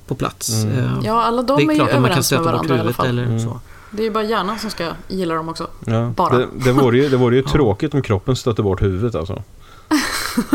[0.07, 0.51] på plats.
[0.65, 0.79] Mm.
[0.79, 2.77] Eh, ja alla de det är, är ju klart att man kan överens med varandra
[2.77, 3.07] i alla fall.
[3.07, 3.41] eller Mm.
[3.41, 3.61] så.
[3.91, 5.67] Det är ju bara hjärnan som ska gilla dem också.
[5.87, 6.13] ja.
[6.17, 6.39] Bara.
[6.39, 7.51] Det, det vore ju, det vore ju Ja.
[7.53, 9.43] tråkigt om kroppen stötte bort huvudet alltså.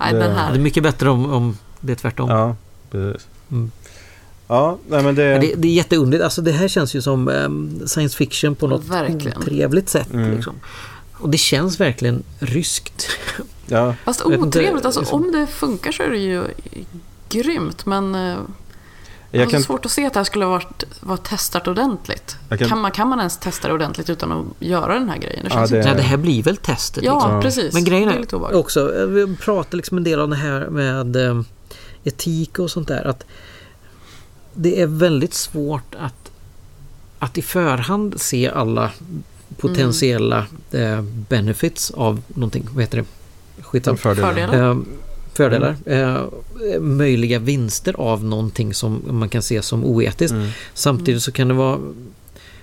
[0.00, 0.58] Nej, Det- den Det är här.
[0.58, 2.30] mycket bättre om, om det är tvärtom.
[2.30, 2.56] Ja,
[2.90, 3.26] precis.
[3.50, 3.70] Mm.
[4.48, 5.38] Ja, nej men det...
[5.38, 6.24] Det, det är jätteunderligt.
[6.24, 9.42] Alltså det här känns ju som ehm, science fiction på något Verkligen.
[9.42, 10.12] trevligt sätt.
[10.12, 10.30] Mm.
[10.34, 10.54] Liksom.
[11.24, 13.08] Och det känns verkligen ryskt.
[13.66, 16.44] ja, Fast otrevligt, alltså liksom- om det funkar så är det ju
[17.28, 17.86] grymt.
[17.86, 18.36] Men eh,
[19.30, 22.36] jag har kan, svårt att se att det här skulle ha varit, varit testat ordentligt.
[22.48, 25.44] Kan- Kan, man, kan man ens testa det ordentligt utan att göra den här grejen?
[25.44, 25.88] Det Ja, det- inte...
[25.88, 27.04] Nej, det här blir väl testet.
[27.04, 27.40] Ja, liksom.
[27.40, 27.74] precis.
[27.74, 31.16] Men grejen det är också, eh, vi pratar liksom en del om det här med
[31.16, 31.40] eh,
[32.04, 33.04] etik och sånt där.
[33.04, 33.24] Att
[34.54, 36.30] det är väldigt svårt att,
[37.18, 38.90] att i förhand se alla
[39.56, 42.68] potentiella eh, benefits av någonting.
[42.72, 43.04] Vad heter det?
[43.62, 43.96] Skitsamma.
[43.96, 44.70] fördelar.
[44.70, 44.76] Eh,
[45.34, 45.76] fördelar.
[45.86, 46.22] Eh,
[46.80, 50.34] möjliga vinster av någonting som man kan se som oetiskt.
[50.34, 50.48] Mm.
[50.74, 51.78] Samtidigt så kan det vara...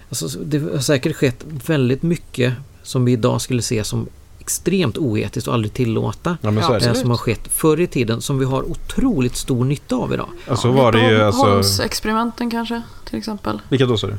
[0.10, 4.08] Alltså, det har säkert skett väldigt mycket som vi idag skulle se som
[4.40, 6.38] extremt oetiskt och aldrig tillåta.
[6.42, 6.80] Ja, men Ja, så det.
[6.80, 6.98] Det absolut.
[6.98, 10.30] som har skett förr i tiden som vi har otroligt stor nytta av idag.
[10.48, 11.46] Ja, så var det ju alltså...
[11.46, 13.62] Holmes-experimenten kanske, till exempel.
[13.70, 14.18] Vilka då sa du?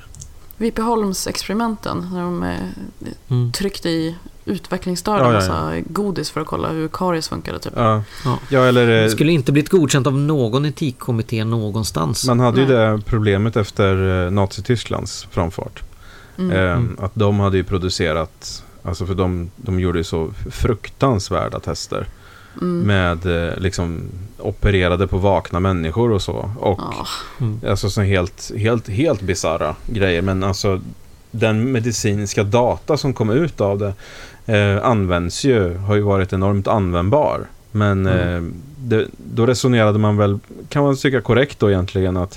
[0.56, 0.82] V.P.
[0.82, 2.08] Holmes-experimenten.
[2.12, 2.56] När de eh,
[3.28, 3.52] Mm.
[3.52, 7.58] tryckte i utvecklingsstörda Ja, ja, massa godis för att kolla hur karies funkade.
[7.58, 7.72] Typ.
[7.76, 8.38] Ja, Ja.
[8.48, 8.86] ja eller...
[8.86, 12.26] Det eh, skulle inte blivit godkänt av någon etikkommitté någonstans.
[12.26, 12.76] Man hade ju Nej.
[12.76, 15.82] det problemet efter eh, Nazitysklands framfart.
[16.38, 16.50] Mm.
[16.56, 16.96] Eh, Mm.
[17.00, 22.06] Att de hade ju producerat, alltså för de, de gjorde ju så fruktansvärda tester.
[22.60, 22.80] Mm.
[22.86, 24.00] Med eh, liksom
[24.38, 26.50] opererade på vakna människor och så.
[26.60, 27.06] Och Ja.
[27.40, 27.60] Mm.
[27.68, 30.22] alltså så helt, helt, helt bisarra grejer.
[30.22, 30.80] Men alltså
[31.30, 33.92] den medicinska data som kom ut av det
[34.58, 37.40] eh, används ju, har ju varit enormt användbar.
[37.70, 38.46] Men Mm.
[38.46, 38.52] eh,
[38.84, 40.38] det, då resonerade man väl,
[40.68, 42.36] kan man tycka korrekt då egentligen att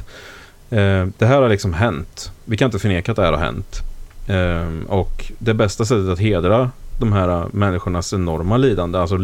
[0.70, 2.32] eh, det här har liksom hänt.
[2.46, 3.80] Vi kan inte förneka att det här har hänt.
[4.28, 9.18] Eh, och det bästa sättet att hedra de här människornas enorma lidande, alltså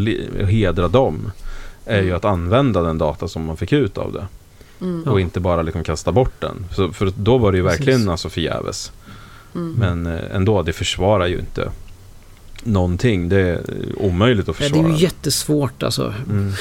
[0.46, 1.32] hedra dem,
[1.86, 2.16] är ju Mm.
[2.18, 4.28] att använda den data som man fick ut av det.
[4.82, 5.04] Mm.
[5.04, 6.66] Och inte bara liksom kasta bort den.
[6.76, 7.80] Så, för då var det ju Precis.
[7.80, 8.92] verkligen alltså förgäves.
[9.56, 9.74] Mm.
[9.74, 11.72] Men eh, ändå, det försvarar ju inte
[12.64, 13.30] någonting.
[13.30, 13.62] Det är
[13.98, 14.88] omöjligt att Ja, det försvara.
[14.94, 16.14] är ju jättesvårt alltså.
[16.30, 16.54] mm.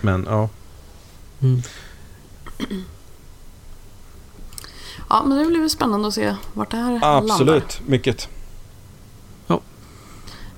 [0.00, 0.48] Men ja,
[1.42, 1.62] Mm.
[5.08, 7.18] Ja, men det blir väl spännande att se vart det här landar.
[7.34, 7.80] absolut.
[7.86, 8.28] Mycket.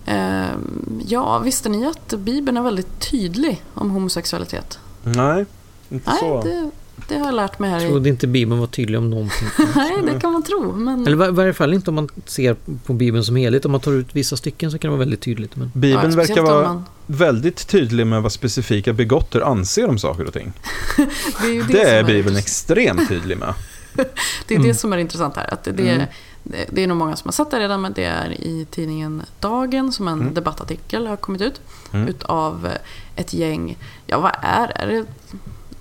[0.06, 4.78] Ehm, ja, visste ni att Bibeln är väldigt tydlig om homosexualitet?
[5.02, 5.44] Nej,
[5.88, 6.42] inte Nej, så.
[6.42, 6.70] det,
[7.08, 9.48] det har jag lärt mig här Jag trodde inte Bibeln var tydlig om någonting.
[9.76, 10.72] Nej, det kan man tro.
[10.72, 11.06] Men...
[11.06, 13.64] Eller i varje fall inte om man ser på Bibeln som helhet.
[13.64, 15.56] Om man tar ut vissa stycken så kan det vara väldigt tydligt.
[15.56, 15.70] Men...
[15.74, 20.32] Bibeln Ja, verkar vara man- väldigt tydlig med vad specifika begotter anser om saker och
[20.32, 20.52] ting.
[21.40, 23.54] Det är, ju Det, som är Bibeln extremt tydlig med.
[24.48, 25.52] Det är det som är intressant här.
[25.54, 25.98] Att det, det, Mm.
[25.98, 26.08] det,
[26.42, 29.92] det är nog många som har sett det redan, men det är i tidningen Dagen
[29.92, 30.34] som en Mm.
[30.34, 31.60] debattartikel har kommit ut.
[31.92, 32.08] Mm.
[32.08, 32.68] Utav
[33.16, 35.04] ett gäng, ja vad är är det?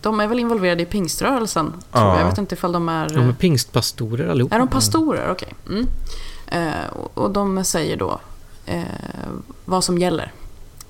[0.01, 2.12] De är väl involverade i pingströrelsen, tror Ja.
[2.14, 2.20] jag.
[2.22, 3.09] Jag vet inte ifall de är...
[3.09, 4.53] De är pingstpastorer allihop.
[4.53, 5.32] Är de pastorer?
[5.32, 5.53] Okej.
[5.70, 5.88] Mm.
[6.47, 8.20] Eh, och, de säger då
[8.66, 8.82] eh,
[9.66, 10.32] vad som gäller.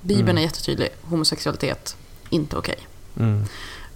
[0.02, 0.38] Bibeln Mm.
[0.38, 0.90] är jättetydlig.
[1.02, 1.96] Homosexualitet,
[2.30, 2.88] inte okej.
[3.20, 3.44] Mm.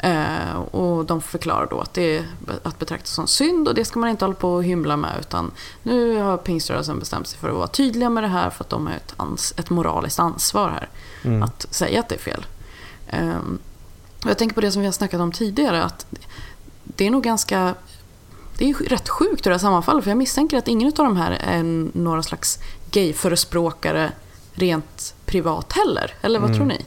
[0.06, 2.26] Eh, och de förklarar då att det är
[2.64, 5.52] att betrakta som synd och det ska man inte hålla på och hymla med utan
[5.84, 8.88] nu har pingströrelsen bestämt sig för att vara tydliga med det här för att de
[8.88, 10.90] har ett, ans- ett moraliskt ansvar här
[11.24, 11.44] Mm.
[11.44, 12.46] att säga att det är fel.
[14.24, 16.06] Och jag tänker på det som vi har snackat om tidigare att
[16.84, 17.76] det är nog ganska
[18.58, 21.18] det är rätt sjukt hur det här sammanfaller för jag misstänker att ingen av de
[21.18, 21.64] här är
[21.98, 22.60] några slags
[22.92, 24.12] gayförespråkare
[24.54, 26.14] rent privat heller.
[26.22, 26.58] Eller vad Mm.
[26.60, 26.86] tror ni?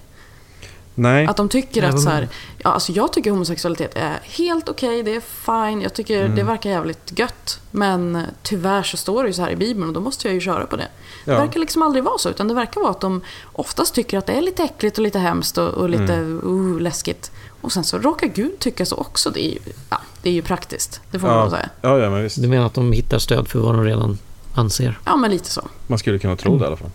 [0.99, 1.27] Nej.
[1.27, 2.29] Att de tycker att så här,
[2.59, 6.37] ja, alltså jag tycker homosexualitet är helt okej, det är fine, jag tycker Mm.
[6.37, 7.61] det verkar jävligt gött.
[7.71, 10.41] Men tyvärr så står det ju så här i Bibeln och då måste jag ju
[10.41, 10.89] köra på det.
[11.25, 11.39] Det Ja.
[11.39, 13.21] verkar liksom aldrig vara så, utan det verkar vara att de
[13.53, 16.75] oftast tycker att det är lite äckligt och lite hemskt och, och lite Mm.
[16.75, 17.31] uh, läskigt.
[17.61, 19.31] Och sen så råkar Gud tycka så också.
[19.31, 19.59] Det är ju,
[19.91, 21.43] ja, det är ju praktiskt, det får man ja.
[21.43, 21.69] väl säga.
[21.83, 22.43] ja, ja, men visst.
[22.43, 24.19] Du menar att de hittar stöd för vad de redan
[24.55, 24.99] anser?
[25.05, 25.69] Ja, men lite så.
[25.87, 26.91] Man skulle kunna tro det i alla fall.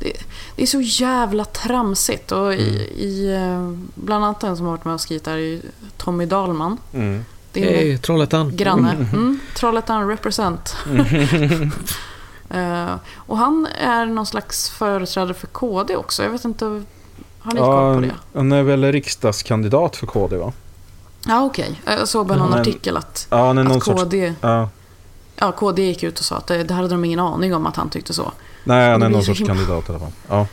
[0.00, 0.12] Det,
[0.56, 2.32] det är så jävla tramsigt.
[2.32, 2.98] Och i, Mm.
[2.98, 5.60] i, eh, bland annat den som har varit med och skrivit där är ju
[5.96, 6.76] Tommy Dahlman.
[6.94, 7.24] Mm.
[7.52, 8.56] Det är Hej, Trollhättan!
[8.56, 8.92] granne.
[9.12, 10.76] Mm, Trollhättan represent.
[12.50, 16.22] Eh, och han är någon slags företrädare för KD också.
[16.22, 16.64] Jag vet inte,
[17.38, 18.12] har ni koll på det?
[18.38, 20.52] han är väl riksdagskandidat för KD va?
[21.26, 21.80] Ja, okej.
[21.84, 24.02] Jag såg bara någon Men- artikel att, Ja, att sorts...
[24.02, 24.68] KD, Ja.
[25.36, 27.76] ja, KD gick ut och sa att det, det hade de ingen aning om att
[27.76, 28.32] han tyckte så.
[28.64, 30.12] Nej, han är någon sorts kandidat i alla fall.
[30.28, 30.46] Ja.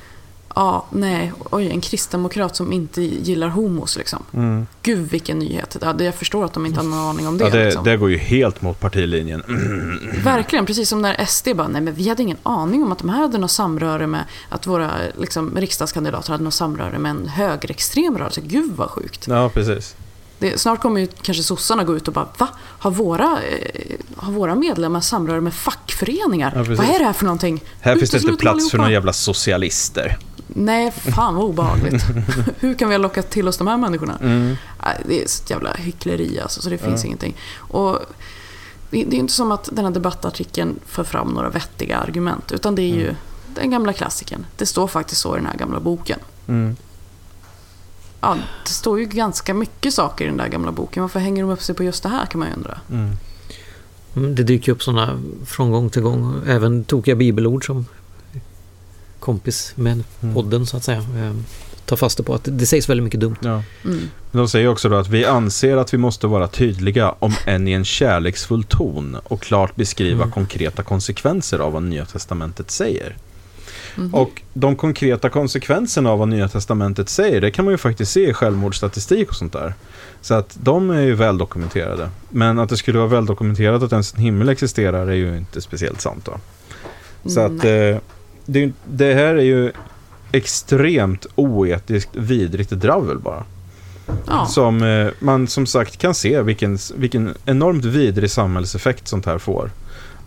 [0.55, 4.23] Ja, nej, oj, en kristdemokrat som inte gillar homos liksom.
[4.33, 4.67] Mm.
[4.81, 5.77] Gud vilken nyhet.
[5.81, 7.43] Ja, Jag förstår att de inte hade någon aning om det.
[7.43, 7.83] ja det, liksom.
[7.83, 9.43] det går ju helt mot partilinjen.
[10.23, 13.09] Verkligen, precis som när SD bara, nej men vi hade ingen aning om att de
[13.09, 18.17] här hade något samröre med, att våra liksom, riksdagskandidater hade något samröre med en högerextrem
[18.17, 18.41] rörelse.
[18.41, 19.27] Gud vad sjukt.
[19.27, 19.95] Ja, precis.
[20.39, 22.47] Det, snart kommer ju kanske sossarna gå ut och bara, va?
[22.57, 26.53] Har våra, eh, har våra medlemmar samröre med fackföreningar?
[26.55, 27.63] Ja, vad är det här för någonting?
[27.81, 30.17] Här finns det inte plats för några jävla socialister.
[30.47, 32.03] Nej, fan vad obehagligt.
[32.59, 34.17] Hur kan vi ha lockat till oss de här människorna?
[34.21, 34.55] Mm.
[34.83, 37.05] Nej, Det är ett jävla hyckleri alltså, så det finns Ja.
[37.07, 37.35] ingenting.
[37.57, 37.99] Och
[38.89, 42.75] det, det är inte som att den här debattartikeln för fram några vettiga argument, utan
[42.75, 43.15] det är ju Mm.
[43.55, 44.45] den gamla klassikern.
[44.57, 46.19] Det står faktiskt så i den här gamla boken.
[46.47, 46.75] Mm.
[48.21, 51.01] Ja, det står ju ganska mycket saker i den där gamla boken.
[51.03, 52.79] Varför hänger de upp sig på just det här kan man ju undra.
[52.91, 53.11] Mm.
[54.15, 56.41] Mm, Det dyker upp sådana från gång till gång.
[56.47, 57.85] Även tokiga bibelord som
[59.19, 60.35] kompis med Mm.
[60.35, 60.97] podden så att säga.
[60.97, 61.33] eh,
[61.85, 63.35] Tar fasta på att det sägs väldigt mycket dumt.
[63.41, 63.49] Ja.
[63.85, 63.99] Mm.
[64.31, 67.67] Men De säger också då att vi anser att vi måste vara tydliga om än
[67.67, 70.31] i en kärleksfull ton och klart beskriva Mm.
[70.31, 73.15] konkreta konsekvenser av vad Nya Testamentet säger.
[73.97, 74.13] Mhm.
[74.13, 78.29] Och de konkreta konsekvenserna av vad Nya Testamentet säger, det kan man ju faktiskt se
[78.29, 79.73] i självmordsstatistik och sånt där.
[80.21, 82.09] Så att de är ju väl dokumenterade.
[82.29, 85.61] Men att det skulle vara väl dokumenterat att ens en himmel existerar är ju inte
[85.61, 86.37] speciellt sant då.
[87.29, 87.97] Så att eh,
[88.45, 89.71] det, det här är ju
[90.31, 93.43] extremt oetiskt vidrigt dravel bara.
[94.27, 94.45] ja.
[94.45, 99.71] Som eh, man som sagt kan se vilken, vilken enormt vidrig samhällseffekt sånt här får.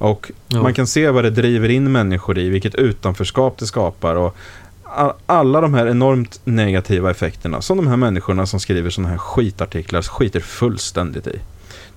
[0.00, 0.62] Och Ja.
[0.62, 4.36] man kan se vad det driver in människor i, vilket utanförskap det skapar och
[5.26, 10.02] alla de här enormt negativa effekterna som de här människorna som skriver sådana här skitartiklar
[10.02, 11.38] skiter fullständigt i.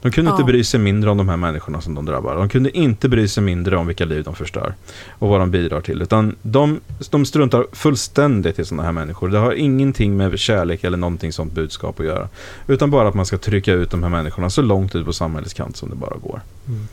[0.02, 0.36] De kunde Ja.
[0.36, 2.36] inte bry sig mindre om de här människorna som de drabbar.
[2.36, 4.74] De kunde inte bry sig mindre om vilka liv de förstör
[5.10, 6.02] och vad de bidrar till.
[6.02, 6.80] Utan de,
[7.10, 9.30] de struntar fullständigt i sådana här människor.
[9.30, 12.28] Det har ingenting med kärlek eller någonting sånt budskap att göra.
[12.68, 15.54] Utan bara att man ska trycka ut de här människorna så långt ut på samhällets
[15.54, 16.42] kant som det bara går.
[16.68, 16.88] Mm.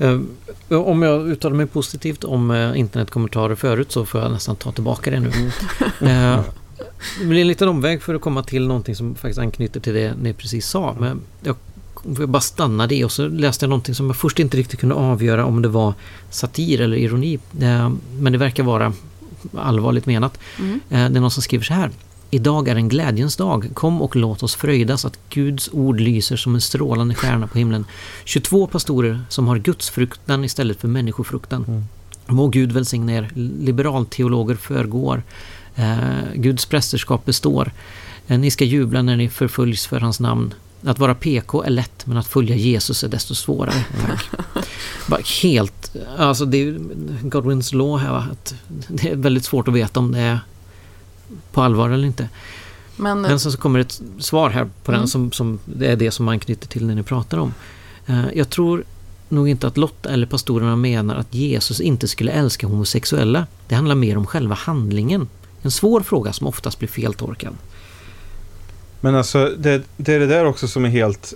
[0.00, 0.20] Eh,
[0.80, 5.10] Om jag uttalar mig positivt om eh, internetkommentarer förut så får jag nästan ta tillbaka
[5.10, 5.30] det nu.
[6.08, 6.40] Eh,
[7.20, 10.14] Det blir en liten omväg för att komma till någonting som faktiskt anknyter till det
[10.22, 10.96] ni precis sa.
[11.00, 11.56] Men jag
[12.28, 15.44] bara stannade i och så läste jag någonting som jag först inte riktigt kunde avgöra
[15.44, 15.94] om det var
[16.30, 17.38] satir eller ironi.
[18.18, 18.92] Men det verkar vara
[19.58, 20.38] allvarligt menat.
[20.58, 20.80] Mm.
[20.88, 21.90] Det är någon som skriver så här.
[22.34, 23.70] Idag är en glädjens dag.
[23.74, 27.84] Kom och låt oss fröjdas att Guds ord lyser som en strålande stjärna på himlen.
[28.24, 31.64] 22 pastorer som har gudsfruktan istället för människofruktan.
[31.68, 31.84] Mm.
[32.26, 33.30] Må Gud välsigna er.
[33.34, 35.22] Liberalteologer förgår.
[35.74, 37.72] Eh, Guds prästerskap består.
[38.26, 40.54] Eh, ni ska jubla när ni förföljs för hans namn.
[40.84, 43.84] Att vara PK är lätt, men att följa Jesus är desto svårare.
[45.42, 45.96] Helt...
[46.18, 46.78] Alltså det är
[47.22, 48.26] Godwins law här, va?
[48.32, 48.54] Att
[48.88, 50.38] det är väldigt svårt att veta om det är
[51.52, 52.28] på allvar eller inte.
[52.96, 55.08] Men, Men sen så kommer ett svar här på den Mm.
[55.08, 57.54] som, som det är det som anknyter till det ni pratar om.
[58.06, 58.84] Eh, jag tror
[59.28, 63.46] nog inte att Lotta eller pastorerna menar att Jesus inte skulle älska homosexuella.
[63.68, 65.28] Det handlar mer om själva handlingen.
[65.62, 67.54] En svår fråga som oftast blir feltolkad.
[69.00, 71.34] Men alltså, det, det är det där också som är helt...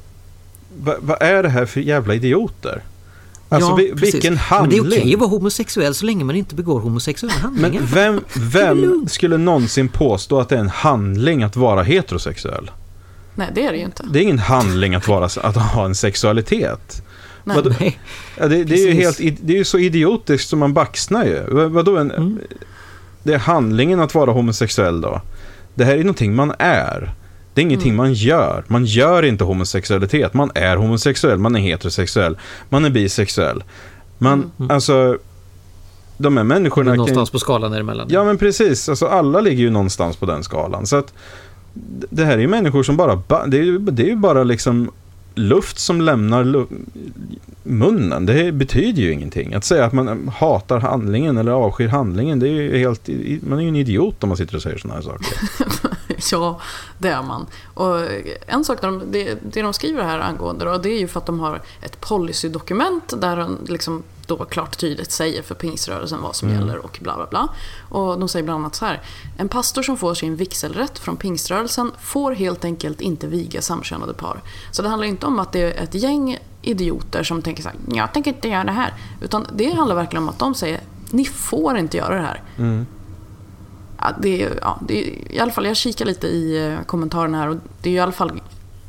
[0.78, 2.82] va- Vad är det här för jävla idioter?
[3.48, 4.14] Alltså, ja, vi- precis.
[4.14, 4.82] vilken Men handling.
[4.82, 7.80] det är okej att vara homosexuell så länge man inte begår homosexuella handlingar.
[7.80, 12.70] Men vem, vem skulle någonsin påstå att det är en handling att vara heterosexuell?
[13.34, 14.02] Nej, det är det ju inte.
[14.10, 17.02] Det är ingen handling att, vara, att ha en sexualitet.
[17.44, 17.56] Nej.
[17.56, 17.72] Vadå?
[17.80, 17.98] Nej.
[18.38, 21.42] Ja, det, det är ju helt, det är ju så idiotiskt som man baxnar ju.
[21.50, 22.38] Vad- Vadå en, Mm.
[23.22, 25.20] Det är handlingen att vara homosexuell då.
[25.74, 27.14] Det här är någonting man är.
[27.56, 27.96] Det är ingenting Mm.
[27.96, 28.64] man gör.
[28.68, 30.34] Man gör inte homosexualitet.
[30.34, 32.38] Man är homosexuell, man är heterosexuell,
[32.68, 33.64] man är bisexuell.
[34.18, 35.18] Man, alltså,
[36.18, 38.06] de här människorna kan, Någonstans på skalan däremellan.
[38.10, 40.86] Ja men precis, alltså alla ligger ju någonstans på den skalan.
[40.86, 41.12] Så att
[42.10, 44.44] det här är ju människor som bara, ba- det är ju, det är ju bara
[44.44, 44.90] liksom
[45.34, 46.66] luft som lämnar lu-
[47.62, 48.26] munnen.
[48.26, 49.54] Det betyder ju ingenting.
[49.54, 53.08] Att säga att man hatar handlingen eller avskyr handlingen, det är ju helt,
[53.42, 55.26] man är ju en idiot om man sitter och säger sådana här saker.
[56.32, 56.60] Ja,
[56.98, 57.46] det är man.
[57.74, 58.00] Och
[58.46, 61.26] en sak de, det, det de skriver här angående då, det är ju för att
[61.26, 66.50] de har ett policydokument där de liksom då klart tydligt säger för pingströrelsen vad som
[66.50, 67.48] gäller och bla bla bla.
[67.88, 69.02] Och de säger bland annat så här.
[69.36, 74.40] En pastor som får sin vigselrätt från pingströrelsen får helt enkelt inte viga samkönade par.
[74.70, 77.78] Så det handlar inte om att det är ett gäng idioter som tänker så här,
[77.92, 78.94] jag tänker inte göra det här.
[79.20, 82.42] Utan det handlar verkligen om att de säger, ni får inte göra det här.
[82.56, 82.84] Ja,
[84.20, 87.48] det är, ja, det är, I alla fall, jag kikar lite i eh, kommentarerna här
[87.48, 88.40] och det är ju i alla fall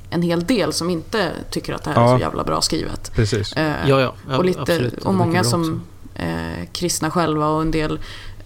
[0.09, 2.18] en hel del som inte tycker att det här är Ja.
[2.18, 3.11] så jävla bra skrivet.
[3.15, 3.53] Precis.
[3.53, 4.93] Eh, Ja, ja, ja, och, lite, absolut.
[5.05, 5.82] Och är många som
[6.15, 7.99] eh, kristna själva och en del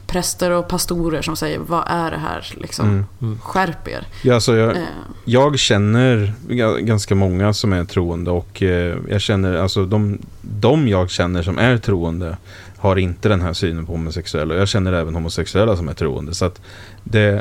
[0.07, 2.53] präster och pastorer som säger vad är det här?
[2.57, 3.05] Liksom,
[3.41, 4.07] Skärp er.
[4.23, 4.83] Ja, alltså jag, Eh,
[5.25, 10.87] jag känner ga- ganska många som är troende och eh, jag känner, alltså de, de
[10.87, 12.37] jag känner som är troende
[12.81, 14.53] har inte den här synen på homosexuella.
[14.53, 16.33] Och jag känner även homosexuella som är troende.
[16.33, 16.61] Så att
[17.03, 17.31] det,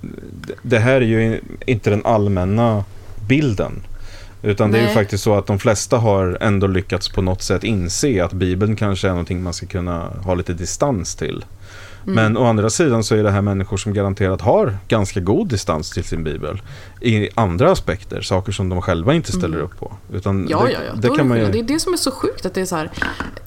[0.00, 2.84] det- det här är ju inte den allmänna
[3.28, 3.72] bilden.
[4.42, 4.94] Utan det är ju Nej.
[4.94, 9.06] faktiskt så att de flesta har ändå lyckats på något sätt inse att Bibeln kanske
[9.08, 11.44] är någonting man ska kunna ha lite distans till.
[12.02, 12.14] Mm.
[12.14, 15.90] Men å andra sidan så är det här människor som garanterat har ganska god distans
[15.90, 16.62] till sin bibel.
[17.00, 19.92] I andra aspekter, saker som de själva inte ställer upp på.
[20.12, 20.48] Utan Mm.
[20.50, 20.92] Ja, det, ja, ja.
[20.94, 21.50] det kan det, man ju...
[21.52, 22.46] det är det som är så sjukt.
[22.46, 22.90] Att det är så här,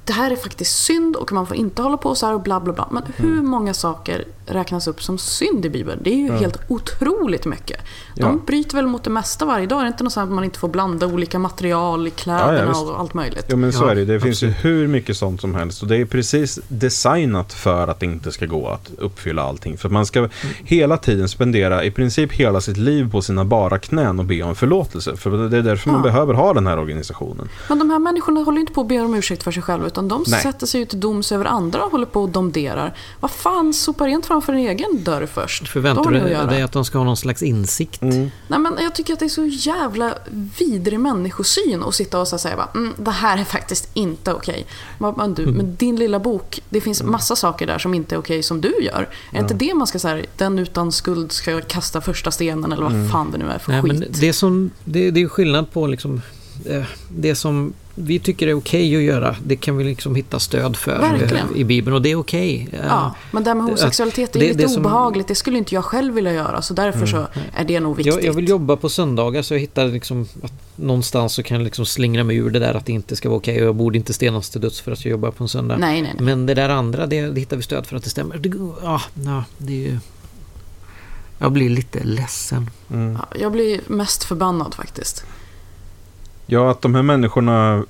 [0.06, 2.60] det här är faktiskt synd och man får inte hålla på så här och bla
[2.60, 2.88] bla bla.
[2.92, 3.46] Men hur Mm.
[3.48, 6.00] många saker räknas upp som synd i Bibeln?
[6.04, 7.80] Det är ju helt otroligt mycket.
[8.16, 8.40] De Ja.
[8.48, 9.80] bryter väl mot det mesta varje dag?
[9.80, 12.54] Är det inte något så här att man inte får blanda olika material i kläderna
[12.58, 13.46] Ja, ja, och allt möjligt?
[13.48, 14.06] Ja men så Ja, är det.
[14.06, 14.66] Det finns ju absolut.
[14.66, 15.82] hur mycket sånt som helst.
[15.82, 19.78] Och det är precis designat för att det inte ska gå att uppfylla allting.
[19.78, 20.30] För att man ska
[20.64, 24.56] hela tiden spendera i princip hela sitt liv på sina bara knän och be om
[24.56, 25.16] förlåtelse.
[25.16, 26.04] För det är därför man Ja.
[26.04, 27.50] behöver ha den här organisationen.
[27.70, 30.08] Men de här människorna håller inte på att be om ursäkt för sig själva utan
[30.08, 30.42] de Nej.
[30.42, 32.98] sätter sig ju till doms över andra och håller på och domderar.
[33.20, 35.68] Vad fan, sopa rent framför en egen dörr först.
[35.68, 38.02] Förväntar du att dig att de ska ha någon slags insikt?
[38.02, 38.32] Mm.
[38.48, 40.14] Nej, men jag tycker att det är så jävla
[40.60, 44.66] vidrig människosyn att sitta och så säga bara, mm, det här är faktiskt inte okej.
[44.98, 48.20] Men, men du, men din lilla bok, det finns massa saker där som inte är
[48.20, 49.10] okej som du gör.
[49.32, 53.12] Är inte det man ska säga, den utan skuld ska kasta första stenen eller vad
[53.12, 53.94] fan det nu är för Nej, skit.
[53.94, 56.22] men det, som, det, det är skillnad på liksom,
[56.66, 59.36] eh, det som vi tycker är okej att göra.
[59.46, 61.50] Det kan vi liksom hitta stöd för Verkligen.
[61.54, 62.70] eh, i Bibeln och det är okej.
[62.72, 65.28] Eh, Ja, men det här med homosexualitet det är det- lite det som- obehagligt.
[65.28, 66.62] Det skulle inte jag själv vilja göra.
[66.62, 68.14] Så därför så är det nog viktigt.
[68.16, 71.64] Jag, jag vill jobba på söndagar så jag hittar liksom att någonstans så kan jag
[71.64, 73.98] liksom slingra mig ur det där att det inte ska vara okej och jag borde
[73.98, 75.78] inte stenas till döds för att jag jobbar på en söndag.
[75.78, 76.26] Nej, nej, nej.
[76.26, 78.38] Men det där andra, det, det hittar vi stöd för att det stämmer.
[78.38, 78.52] Det,
[78.84, 79.98] ja, ja, det är ju...
[81.40, 82.70] Jag blir lite ledsen.
[82.92, 83.14] Mm.
[83.22, 85.26] Ja, jag blir mest förbannad faktiskt.
[86.46, 87.84] Ja, att de här människorna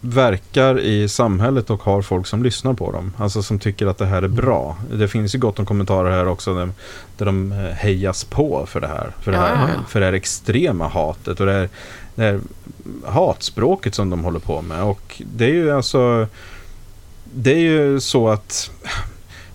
[0.00, 3.12] verkar i samhället och har folk som lyssnar på dem.
[3.16, 4.76] Alltså som tycker att det här är bra.
[4.92, 6.70] Det finns ju gott om kommentarer här också där,
[7.16, 9.10] där de eh, hejas på för det här.
[9.20, 9.82] För det här, ja.
[9.88, 11.68] För det här extrema hatet och det här,
[12.14, 12.40] det här
[13.06, 14.82] hatspråket som de håller på med.
[14.82, 16.26] Och det är ju alltså...
[17.36, 18.70] Det är ju så att...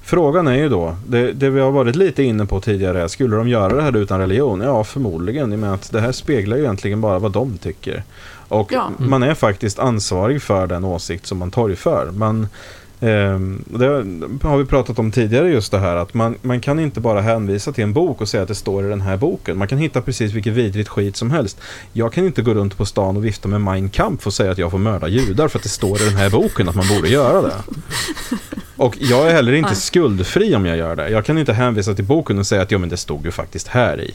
[0.02, 3.36] Frågan är ju då, det, det vi har varit lite inne på tidigare, är, skulle
[3.36, 4.62] de göra det här utan religion?
[4.62, 5.52] Ja, förmodligen.
[5.54, 8.04] I och med att det här speglar ju egentligen bara vad de tycker.
[8.50, 8.92] Och Ja.
[8.98, 12.12] man är faktiskt ansvarig för den åsikt som man torgför.
[12.12, 12.48] Man,
[13.00, 13.86] ehm, det
[14.48, 17.72] har vi pratat om tidigare just det här att man, man kan inte bara hänvisa
[17.72, 19.58] till en bok och säga att det står i den här boken.
[19.58, 21.62] Man kan hitta precis vilket vidrigt skit som helst.
[21.94, 24.58] Jag kan inte gå runt på stan och vifta med Mein Kampf och säga att
[24.58, 27.10] jag får mörda judar för att det står i den här boken att man borde
[27.10, 27.56] göra det.
[28.78, 29.80] Och jag är heller inte Nej.
[29.80, 31.10] skuldfri om jag gör det.
[31.10, 33.68] Jag kan inte hänvisa till boken och säga att ja, men det stod ju faktiskt
[33.68, 34.14] här i.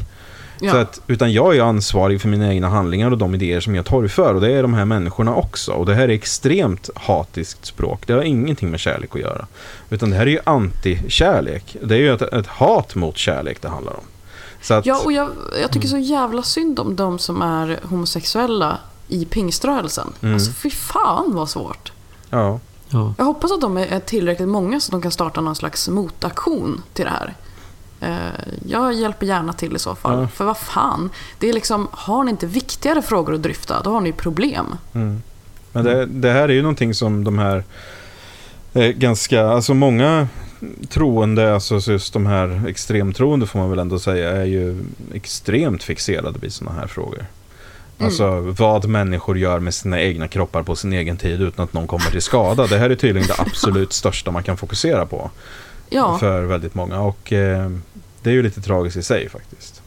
[0.60, 0.72] Ja.
[0.72, 3.84] Så att, utan jag är ansvarig för mina egna handlingar och de idéer som jag
[3.84, 4.34] torgför.
[4.34, 5.72] Och det är de här människorna också.
[5.72, 8.06] Och det här är extremt hatiskt språk.
[8.06, 9.46] Det har ingenting med kärlek att göra.
[9.90, 11.76] Utan det här är ju anti-kärlek.
[11.82, 14.04] Det är ju ett, ett hat mot kärlek det handlar om.
[14.62, 15.28] Så att, Ja, och jag,
[15.60, 18.78] jag tycker så jävla synd om de som är homosexuella
[19.08, 20.12] i pingströrelsen.
[20.20, 20.34] Mm.
[20.34, 21.92] Alltså fy fan vad svårt.
[22.30, 22.60] Ja.
[22.88, 23.14] Ja.
[23.18, 26.82] Jag hoppas att de är tillräckligt många så att de kan starta någon slags motaktion
[26.92, 27.34] till det här.
[28.04, 30.20] Eh, Jag hjälper gärna till i så fall.
[30.20, 30.28] Ja.
[30.28, 34.00] För vad fan, det är liksom, har ni inte viktigare frågor att dryfta, då har
[34.00, 34.66] ni problem.
[34.92, 35.22] Mm.
[35.72, 37.64] Men det, det här är ju någonting som de här
[38.74, 40.28] eh, ganska, alltså många
[40.88, 44.84] troende, alltså just de här extremtroende får man väl ändå säga, är ju
[45.14, 47.26] extremt fixerade vid sådana här frågor.
[47.98, 51.86] Alltså vad människor gör med sina egna kroppar på sin egen tid utan att någon
[51.86, 52.66] kommer till skada.
[52.66, 55.30] Det här är tydligen det absolut största man kan fokusera på
[55.88, 57.00] Ja, för väldigt många.
[57.00, 57.70] Och eh,
[58.22, 59.82] det är ju lite tragiskt i sig faktiskt.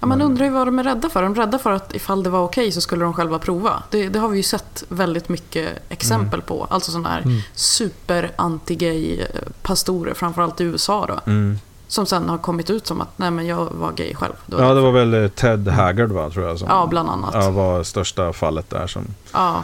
[0.00, 1.22] ja man undrar ju vad de är rädda för.
[1.22, 3.82] De är rädda för att ifall det var okej så skulle de själva prova.
[3.90, 6.66] Det, det har vi ju sett väldigt mycket exempel på.
[6.70, 9.26] Alltså sådana här super-anti-gay eh,
[9.62, 11.30] pastorer, framförallt i USA då.
[11.30, 11.58] Mm.
[11.92, 14.32] Som sen har kommit ut som att nej men jag var gay själv.
[14.46, 16.58] Det Ja, det var väl eh, Ted Haggard va, tror jag.
[16.58, 17.30] Som, Ja, bland annat.
[17.34, 19.06] Ja, Ja, var största fallet där som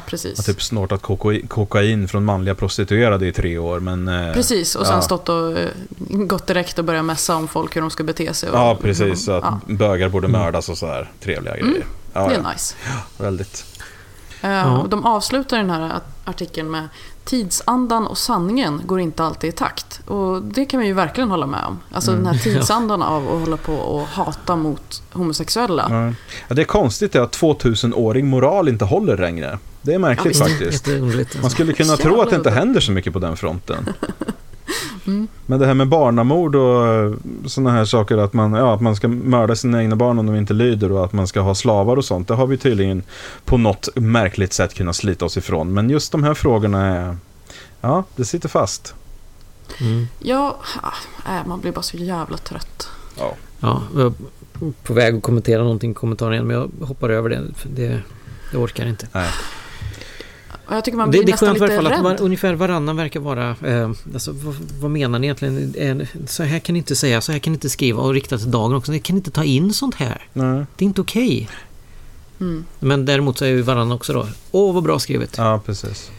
[0.07, 0.39] precis.
[0.39, 3.81] har typ snortat kokain, kokain från manliga prostituerade i tre år.
[3.81, 5.03] Men, eh, Precis, och sen ja.
[5.03, 5.69] stått och eh,
[6.09, 8.51] gått direkt och börjat mässa om folk hur de ska bete sig.
[8.51, 9.25] Och, Ja, precis.
[9.25, 11.85] Så att Ja, bögar borde mördas och så här trevliga grejer.
[12.13, 12.75] Ja, det är ja, nice.
[13.19, 13.65] väldigt.
[14.41, 16.89] Eh, och de avslutar den här art- artikeln med
[17.29, 20.01] Tidsandan och sanningen går inte alltid i takt.
[20.07, 21.79] Och det kan man ju verkligen hålla med om.
[21.93, 25.87] Alltså den här tidsandan av att hålla på och hata mot homosexuella.
[25.91, 26.13] Ja.
[26.49, 29.59] Ja, det är konstigt att 2000-åring moral inte håller längre.
[29.83, 30.87] Det är märkligt Ja, faktiskt.
[30.89, 31.35] Jätteunderligt.
[31.35, 31.55] Man Alltså.
[31.55, 33.89] skulle kunna tro att det inte händer så mycket på den fronten.
[35.47, 37.15] Men det här med barnamord och
[37.47, 40.37] sådana här saker, att man, ja, att man ska mörda sina egna barn om de
[40.37, 43.03] inte lyder och att man ska ha slavar och sånt, det har vi tydligen
[43.45, 45.75] på något märkligt sätt kunnat slita oss ifrån.
[45.75, 47.17] Men just de här frågorna är,
[47.81, 48.95] ja, det sitter fast.
[49.81, 50.07] Mm.
[50.19, 50.57] Ja,
[51.27, 52.89] äh, man blir bara så jävla trött.
[53.19, 53.35] Ja.
[53.61, 54.13] Ja, jag var
[54.83, 57.43] på väg att kommentera någonting i kommentaren igen, men jag hoppar över det.
[57.57, 58.03] för Det,
[58.53, 59.09] det orkar inte.
[59.13, 59.29] Nej.
[60.69, 62.21] Och jag tycker man Det, blir det är nästan lite fall att var, rädd.
[62.21, 63.57] ungefär varannan verkar vara...
[63.67, 65.75] Eh, alltså, vad, vad menar ni egentligen?
[65.75, 68.39] Eh, så här kan ni inte säga, så här kan ni inte skriva och rikta
[68.39, 68.93] till dagen också.
[68.93, 70.27] Ni kan inte ta in sånt här.
[70.33, 70.65] Nej.
[70.77, 71.49] Det är inte okej.
[72.41, 72.65] Mm.
[72.79, 74.27] Men däremot så är ju varannan också då.
[74.51, 75.35] Åh, vad bra skrivet.
[75.39, 76.11] Ja, precis.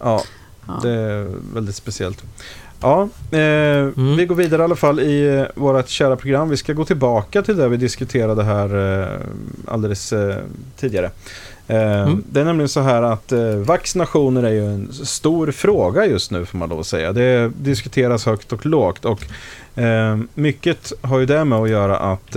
[0.00, 0.22] Ja,
[0.66, 0.80] Ja.
[0.82, 2.24] det är väldigt speciellt.
[2.82, 3.38] Ja, eh,
[4.16, 6.48] vi går vidare i alla fall i eh, vårt kära program.
[6.48, 9.20] Vi ska gå tillbaka till det vi diskuterade här eh,
[9.66, 10.36] alldeles eh,
[10.76, 11.10] tidigare.
[11.70, 12.24] Eh, Mm.
[12.30, 16.46] Det är nämligen så här att eh, vaccinationer är ju en stor fråga just nu
[16.46, 17.12] får man lov att säga.
[17.12, 19.24] Det diskuteras högt och lågt och
[19.82, 22.36] eh, mycket har ju det med att göra att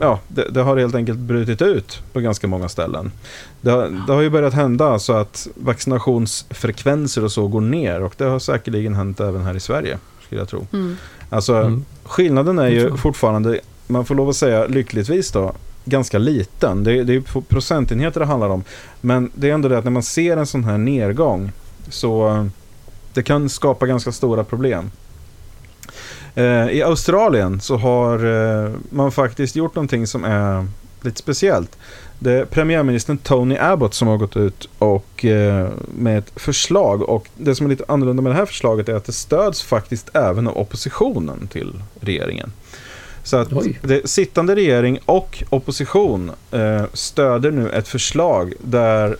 [0.00, 3.12] ja, det, det har helt enkelt brutit ut på ganska många ställen.
[3.60, 8.14] Det har, det har ju börjat hända så att vaccinationsfrekvenser och så går ner och
[8.16, 10.66] det har säkerligen hänt även här i Sverige, skulle jag tro.
[10.72, 10.96] Mm.
[11.30, 11.84] Alltså Mm.
[12.04, 15.52] skillnaden är ju fortfarande, man får lov att säga lyckligtvis då,
[15.84, 16.84] ganska liten.
[16.84, 18.64] Det, det är procentenheter det handlar om.
[19.00, 21.52] Men det är ändå det att när man ser en sån här nedgång
[21.88, 22.46] så eh,
[23.12, 24.90] det kan skapa ganska stora problem.
[26.34, 28.24] Eh, I Australien så har
[28.64, 30.66] eh, man faktiskt gjort någonting som är
[31.00, 31.76] lite speciellt.
[32.18, 35.68] Det är premiärministern Tony Abbott som har gått ut och eh,
[35.98, 39.04] med ett förslag och det som är lite annorlunda med det här förslaget är att
[39.04, 42.52] det stöds faktiskt även av oppositionen till regeringen.
[43.22, 43.48] Så att
[43.82, 49.16] det, sittande regering och opposition eh, stöder nu ett förslag där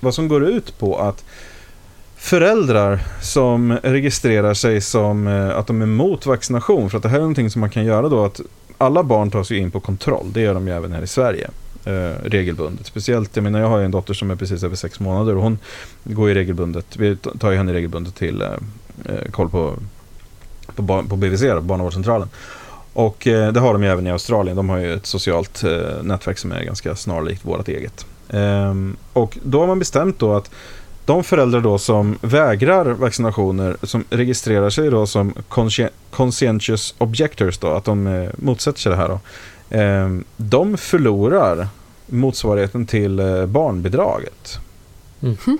[0.00, 1.24] vad som går ut på att
[2.16, 7.16] föräldrar som registrerar sig som eh, att de är emot vaccination, för att det här
[7.16, 8.40] är någonting som man kan göra då att
[8.78, 11.50] alla barn tas ju in på kontroll, det gör de ju även här i Sverige.
[11.84, 12.86] Eh, regelbundet.
[12.86, 15.42] Speciellt, jag menar jag har ju en dotter som är precis över sex månader och
[15.42, 15.58] hon
[16.04, 18.48] går ju regelbundet, vi tar ju henne regelbundet till eh,
[19.04, 19.74] eh, koll på,
[20.74, 22.28] på, på BVC, då, barnavårdscentralen.
[22.98, 24.56] Och eh, det har de ju även i Australien.
[24.56, 28.06] De har ju ett socialt eh, nätverk som är ganska snarlikt vårt eget.
[28.30, 30.50] Ehm, och då har man bestämt då att
[31.04, 37.68] de föräldrar då som vägrar vaccinationer, som registrerar sig då som conscien- conscientious objectors då,
[37.68, 39.20] att de eh, motsätter sig det här då.
[39.70, 41.68] ehm, de förlorar
[42.06, 44.58] motsvarigheten till eh, barnbidraget.
[45.20, 45.58] Mhm.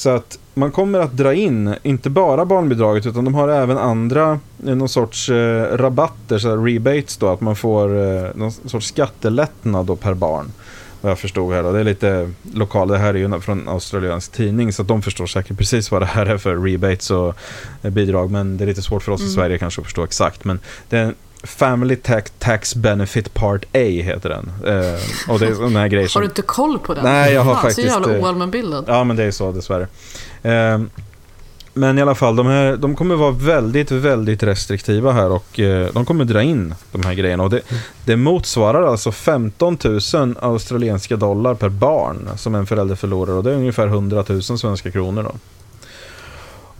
[0.00, 4.40] Så att man kommer att dra in, inte bara barnbidraget, utan de har även andra,
[4.66, 9.86] eh, någon sorts eh, rabatter, så rebates då, att man får eh, någon sorts skattelättnad
[9.86, 10.52] då per barn.
[11.00, 11.72] Vad jag förstod här då.
[11.72, 15.02] Det är lite lokal, det här är ju från en australiensk tidning, så att de
[15.02, 17.34] förstår säkert precis vad det här är för rebates och
[17.82, 19.34] eh, bidrag, men det är lite svårt för oss i Mm.
[19.34, 20.44] Sverige kanske att förstå exakt.
[20.44, 24.50] Men det är Family Tax, Tax Benefit Part A heter den.
[24.66, 26.22] Eh, och det är här grejer Har som...
[26.22, 27.04] du inte koll på den?
[27.04, 28.84] Nej, jag har Fan, faktiskt, Så jävla eh, oallmänbildad.
[28.88, 29.88] Ja, men det är så dessvärre.
[30.42, 30.90] Ehm,
[31.74, 35.88] Men i alla fall, de, här, de kommer vara väldigt, väldigt restriktiva här och eh,
[35.92, 37.42] de kommer dra in de här grejerna.
[37.42, 37.60] Och det,
[38.04, 39.78] det motsvarar alltså 15
[40.14, 43.32] 000 australienska dollar per barn som en förälder förlorar.
[43.32, 45.32] Och det är ungefär 100 000 svenska kronor då.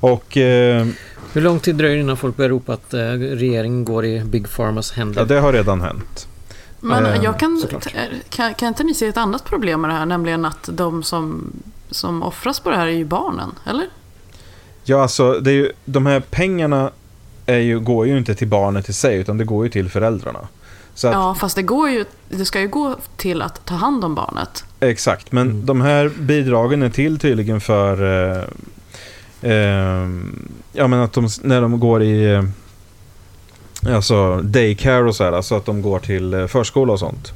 [0.01, 0.87] Och eh,
[1.33, 4.51] Hur lång tid dröjer det innan folk börjar ropa att eh, regeringen går i Big
[4.51, 5.21] Pharmas händer?
[5.21, 6.27] ja, det har redan hänt.
[6.81, 7.63] Men Eh, jag kan,
[8.29, 10.07] kan, kan inte ni se ett annat problem med det här?
[10.07, 11.53] Nämligen att de som,
[11.91, 13.87] som offras på det här är ju barnen, eller?
[14.85, 16.91] Ja, alltså det är ju, de här pengarna
[17.47, 20.49] är ju, går ju inte till barnet i sig utan det går ju till föräldrarna.
[20.95, 24.05] Så att, Ja, fast det, går ju, det ska ju gå till att ta hand
[24.05, 24.65] om barnet.
[24.81, 27.97] Exakt, men de här bidragen är till tydligen för
[29.43, 30.09] eh,
[30.73, 32.43] ja, men att de, när de går i eh,
[33.95, 37.33] alltså daycare och så här, alltså att de går till eh, förskola och sånt.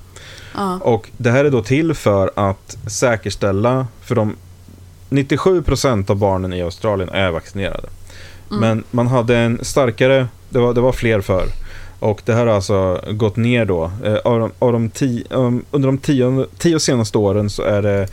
[0.55, 0.79] Ja.
[0.79, 4.37] Och det här är då till för att säkerställa, för de
[5.11, 7.89] 97% av barnen i Australien är vaccinerade.
[8.49, 11.47] Men man hade en starkare, det var, det var fler för.
[11.99, 13.91] Och det här har alltså gått ner då.
[14.05, 17.83] Eh, av de, av de tio, um, under de tio, tio senaste åren så är
[17.83, 18.09] det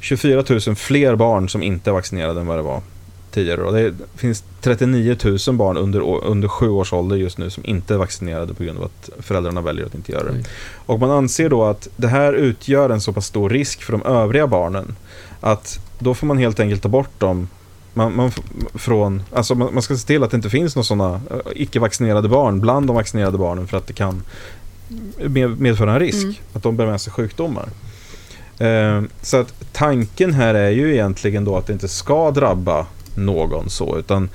[0.00, 2.82] 24 000 fler barn som inte är vaccinerade än vad det var
[3.32, 3.62] tidigare.
[3.62, 5.16] Och det finns 39
[5.46, 8.78] 000 barn under, under sju års ålder just nu som inte är vaccinerade på grund
[8.78, 10.30] av att föräldrarna väljer att inte göra det.
[10.30, 10.44] Oj.
[10.86, 14.02] Och man anser då att det här utgör en så pass stor risk för de
[14.02, 14.96] övriga barnen
[15.40, 17.48] att då får man helt enkelt ta bort dem
[17.94, 18.30] man, man,
[18.74, 22.28] från, alltså man, man ska se till att det inte finns några sådana eh, icke-vaccinerade
[22.28, 24.22] barn bland de vaccinerade barnen för att det kan
[25.16, 26.34] med, medföra en risk Mm.
[26.52, 27.68] att de bär med sig sjukdomar.
[28.58, 33.70] Eh, så att tanken här är ju egentligen då att det inte ska drabba någon
[33.70, 34.28] så utan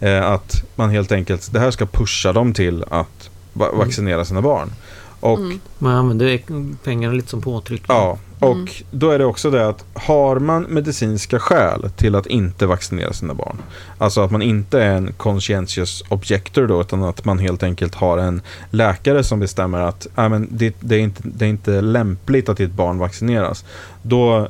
[0.00, 4.42] eh, att man helt enkelt, det här ska pusha dem till att va- vaccinera sina
[4.42, 4.72] barn.
[5.20, 5.60] Och Mm.
[5.78, 6.40] Man använder
[6.84, 7.96] pengarna lite som påtryckning.
[7.96, 12.66] Ja, och då är det också det att har man medicinska skäl till att inte
[12.66, 13.56] vaccinera sina barn,
[13.98, 18.18] alltså att man inte är en conscientious objector då, utan att man helt enkelt har
[18.18, 22.48] en läkare som bestämmer att äh, men det, det, är inte, det är inte lämpligt
[22.48, 23.64] att ditt barn vaccineras,
[24.02, 24.48] då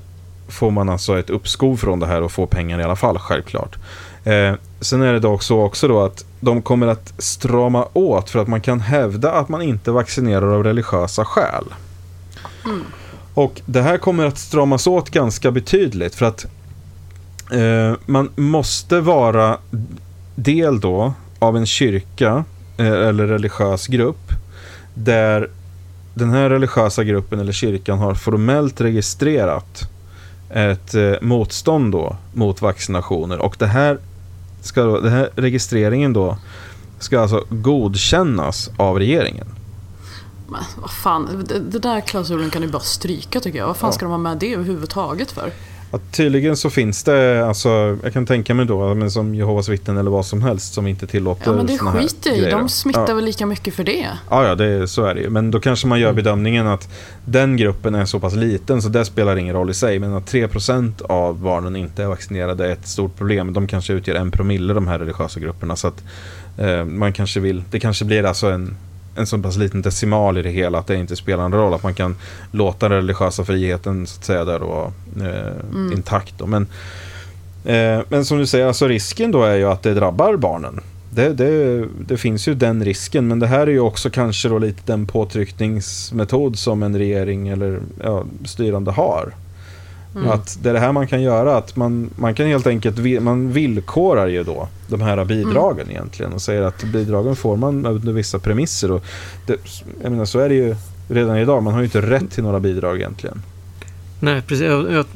[0.48, 3.76] får man alltså ett uppskov från det här och får pengar i alla fall, självklart.
[4.24, 8.38] Eh, sen är det dock så också då att de kommer att strama åt för
[8.38, 11.64] att man kan hävda att man inte vaccinerar av religiösa skäl.
[13.34, 16.46] Och det här kommer att stramas åt ganska betydligt för att
[17.52, 19.58] eh, man måste vara
[20.34, 22.44] del då av en kyrka
[22.76, 24.32] eh, eller religiös grupp
[24.94, 25.50] där
[26.14, 29.90] den här religiösa gruppen eller kyrkan har formellt registrerat
[30.50, 33.98] ett eh, motstånd då mot vaccinationer och det här
[34.62, 36.38] ska då, den här registreringen då
[36.98, 39.46] ska alltså godkännas av regeringen.
[40.48, 43.66] Men vad fan, det, det där klausulen kan du bara stryka tycker jag.
[43.66, 43.92] Vad fan Ja.
[43.92, 45.52] ska de ha med det överhuvudtaget för?
[45.94, 49.96] Att tydligen så finns det, alltså, jag kan tänka mig då, men som Jehovas vittnen
[49.96, 53.08] eller vad som helst som inte tillåter Ja men det här skiter i, de smittar
[53.08, 53.14] ja.
[53.14, 54.08] väl lika mycket för det.
[54.30, 55.30] Ja, ja, det, så är det ju.
[55.30, 56.88] Men då kanske man gör bedömningen att
[57.24, 59.98] den gruppen är så pass liten så det spelar ingen roll i sig.
[59.98, 63.52] Men att 3% av barnen inte är vaccinerade är ett stort problem.
[63.52, 65.76] De kanske utgör en promille de här religiösa grupperna.
[65.76, 66.02] Så att
[66.58, 68.76] eh, man kanske vill, det kanske blir alltså en,
[69.16, 71.74] en så pass liten decimal i det hela att det inte spelar någon roll.
[71.74, 72.16] Att man kan
[72.50, 74.92] låta den religiösa friheten så att säga där då,
[75.24, 76.34] eh, intakt.
[76.38, 76.46] Då.
[76.46, 76.66] Men,
[77.64, 80.80] eh, men som du säger, alltså risken då är ju att det drabbar barnen.
[81.10, 84.58] Det, det, det finns ju den risken, men det här är ju också kanske då
[84.58, 89.32] lite den påtryckningsmetod som en regering eller ja, styrande har.
[90.16, 93.52] Att det är det här man kan göra, att man, man kan helt enkelt, man
[93.52, 98.38] villkorar ju då de här bidragen egentligen och säger att bidragen får man under vissa
[98.38, 98.90] premisser.
[98.92, 99.04] Och
[99.46, 99.56] det,
[100.02, 100.76] jag menar så är det ju
[101.08, 103.42] redan idag, man har ju inte rätt till några bidrag egentligen.
[104.20, 104.66] Nej, precis.
[104.66, 105.06] Jag, jag,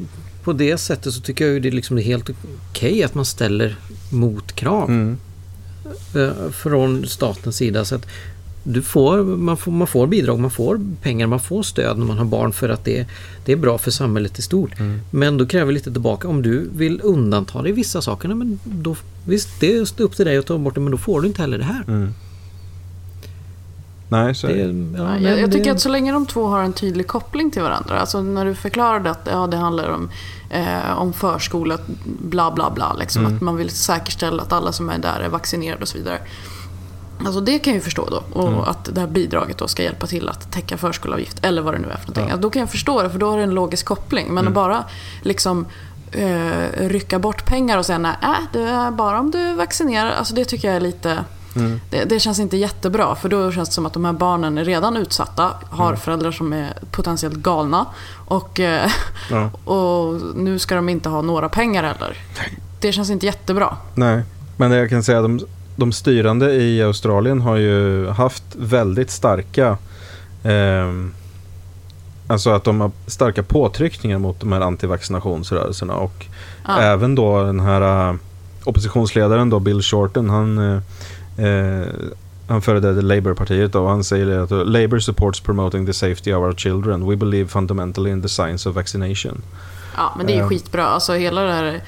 [0.44, 2.30] på det sättet så tycker jag ju det liksom är helt
[2.70, 3.76] okej att man ställer
[4.12, 5.16] motkrav Mm.
[6.14, 7.84] eh, från statens sida.
[7.84, 8.06] Så att
[8.62, 12.18] du får, man, får, man får bidrag, man får pengar, man får stöd när man
[12.18, 13.06] har barn för att det,
[13.44, 14.70] det är bra för samhället i stort.
[15.10, 16.28] Men då kräver lite tillbaka.
[16.28, 18.96] Om du vill undanta dig vissa saker, nej, men då,
[19.26, 21.42] visst det är upp till dig att ta bort det men då får du inte
[21.42, 21.84] heller det här.
[21.88, 22.14] Mm.
[24.10, 24.98] Nej, så Det, det.
[24.98, 27.62] ja, jag, jag det- tycker att så länge de två har en tydlig koppling till
[27.62, 28.00] varandra.
[28.00, 30.10] Alltså när du förklarade att ja, det handlar om,
[30.50, 31.78] eh, om förskola,
[32.22, 32.96] bla bla bla.
[32.98, 36.18] Liksom, Att man vill säkerställa att alla som är där är vaccinerade och så vidare.
[37.24, 38.40] Alltså det kan jag ju förstå då.
[38.40, 41.78] Och att det här bidraget då ska hjälpa till att täcka förskolavgift eller vad det
[41.78, 42.24] nu är för någonting.
[42.24, 44.34] Alltså, då kan jag förstå det för då har det en logisk koppling.
[44.34, 44.84] Men att bara
[45.22, 45.66] liksom
[46.12, 50.10] eh, rycka bort pengar och säga nej, äh, det är bara om du vaccinerar.
[50.10, 51.24] Alltså det tycker jag är lite...
[51.90, 54.64] Det, det känns inte jättebra för då känns det som att de här barnen är
[54.64, 57.86] redan utsatta, har föräldrar som är potentiellt galna
[58.26, 58.90] och, eh,
[59.30, 59.50] Ja.
[59.72, 62.16] och nu ska de inte ha några pengar heller.
[62.80, 63.76] Det känns inte jättebra.
[63.94, 64.22] Nej.
[64.56, 65.40] Men jag kan säga att de,
[65.78, 69.76] de styrande i Australien har ju haft väldigt starka
[70.42, 70.92] eh,
[72.30, 76.26] Alltså att de har starka påtryckningar mot de här antivaccinationsrörelserna och
[76.66, 76.80] Ja.
[76.80, 78.14] även då den här äh,
[78.64, 81.86] oppositionsledaren då Bill Shorten han eh, eh,
[82.48, 87.08] han företräder Labourpartiet och han säger att Labour supports promoting the safety of our children.
[87.10, 89.42] We believe fundamentally in the science of vaccination.
[89.96, 90.48] Ja, men det är ju Ehm.
[90.48, 90.86] skitbra.
[90.86, 91.80] Alltså hela det här eh,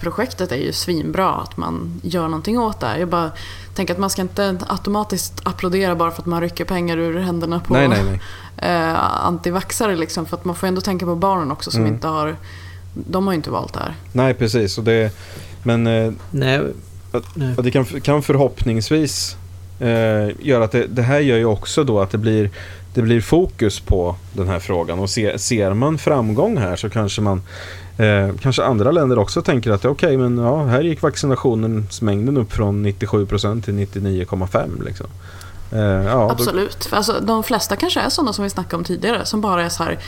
[0.00, 2.98] projektet är ju svinbra att man gör någonting åt det här.
[2.98, 3.30] Jag bara
[3.74, 7.60] tänker att man ska inte automatiskt applådera bara för att man rycker pengar ur händerna
[7.60, 8.20] på Nej, nej, nej.
[8.56, 10.26] Eh, antivaxare liksom.
[10.26, 11.94] För att man får ändå tänka på barnen också som Mm.
[11.94, 12.36] inte har...
[12.94, 13.94] De har ju inte valt det här.
[14.12, 14.78] Nej, precis.
[14.78, 15.12] Och det,
[15.62, 16.60] men eh, Nej,
[17.12, 17.54] att, Nej.
[17.58, 19.36] att det kan, kan förhoppningsvis
[19.80, 22.50] eh, göra att det, det här gör ju också då att det blir,
[22.94, 24.98] det blir fokus på den här frågan.
[24.98, 27.42] Och se, ser man framgång här så kanske man
[27.96, 32.86] eh, kanske andra länder också tänker att okej, men ja, här gick vaccinationsmängden upp från
[32.86, 35.06] 97% till 99,5 liksom.
[35.72, 36.84] Eh, ja, då- Absolut.
[36.84, 39.24] För Alltså, de flesta kanske är sådana som vi snackade om tidigare.
[39.24, 39.98] Som bara är så här,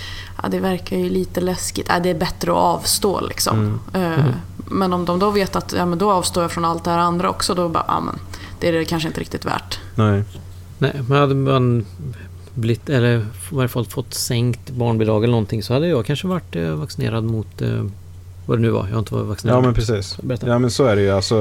[0.42, 1.86] ja, det verkar ju lite läskigt.
[1.88, 3.80] Ja, det är bättre att avstå liksom.
[3.94, 4.12] Mm.
[4.12, 4.24] Eh,
[4.70, 6.98] Men om de då vet att ja, men då avstår jag från allt det här
[6.98, 7.54] andra också.
[7.54, 8.18] Då bara, ja, men
[8.60, 9.78] det är det kanske inte riktigt värt.
[9.94, 10.22] Nej.
[10.78, 11.86] nej, men hade man
[12.58, 16.56] blivit, eller i varje fall fått sänkt barnbidrag eller någonting så hade jag kanske varit
[16.56, 17.84] eh, vaccinerad mot eh,
[18.46, 18.86] vad det nu var.
[18.86, 19.58] Jag har inte varit vaccinerad.
[19.58, 20.18] Ja, men precis.
[20.22, 20.46] Berätta.
[20.48, 21.10] Ja, men så är det ju.
[21.10, 21.36] Alltså,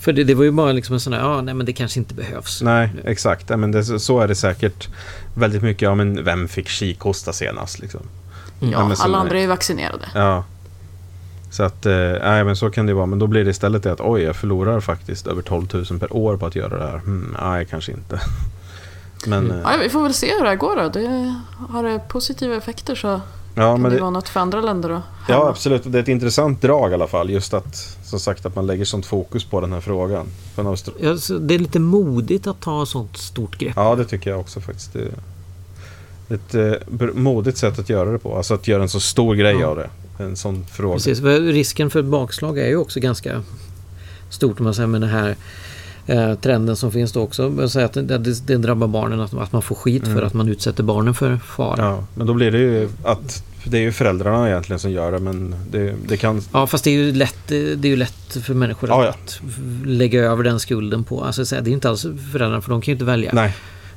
[0.00, 2.00] För det, det var ju bara liksom en sån där, ja nej men det kanske
[2.00, 2.62] inte behövs.
[2.62, 3.50] nej, exakt.
[3.50, 4.88] Ja, men det, så är det säkert
[5.34, 5.82] väldigt mycket.
[5.82, 8.00] Ja, men vem fick kikhosta senast liksom?
[8.60, 8.72] Mm.
[8.72, 10.08] Ja, Ja, alla andra är ju vaccinerade.
[10.14, 10.44] Ja.
[11.50, 13.06] Så att, eh, nej men så kan det vara.
[13.06, 16.16] Men då blir det istället det att oj, jag förlorar faktiskt över 12 000 per
[16.16, 16.98] år på att göra det här.
[16.98, 18.20] Hmm, nej, kanske inte.
[19.26, 20.88] Men, eh, Ja, vi får väl se hur det här går då.
[20.88, 21.34] Det,
[21.68, 23.20] har det positiva effekter så ja,
[23.54, 25.02] kan men det, det, vara något för andra länder då.
[25.28, 25.82] ja, absolut.
[25.84, 27.30] Det är ett intressant drag i alla fall.
[27.30, 30.26] Just att, som sagt, att man lägger sånt fokus på den här frågan.
[30.56, 30.62] Ja,
[31.40, 33.72] det är lite modigt att ta sånt stort grepp.
[33.76, 34.92] ja, det tycker jag också faktiskt.
[34.92, 35.12] Det är
[36.34, 38.36] ett eh, modigt sätt att göra det på.
[38.36, 39.66] Alltså att göra en så stor grej Ja.
[39.66, 39.88] av det.
[40.18, 40.94] En sån fråga.
[40.94, 43.42] Precis, risken för ett bakslag är ju också ganska
[44.30, 45.36] stort om man säger med den här
[46.06, 47.54] eh, trenden som finns då också.
[47.58, 50.26] Jag säger att det, det, drabbar barnen, att, att man får skit för Mm.
[50.26, 51.74] att man utsätter barnen för fara.
[51.78, 51.84] Ja.
[51.84, 55.18] Ja, men då blir det ju att det är ju föräldrarna egentligen som gör det.
[55.18, 58.88] Men det, det kan fast det är ju lätt, det är ju lätt för människor
[58.88, 59.10] Ja, ja.
[59.10, 59.40] att
[59.86, 61.24] lägga över den skulden på.
[61.24, 63.30] Alltså, det är inte alls föräldrarna för de kan ju inte välja.
[63.34, 63.54] Nej,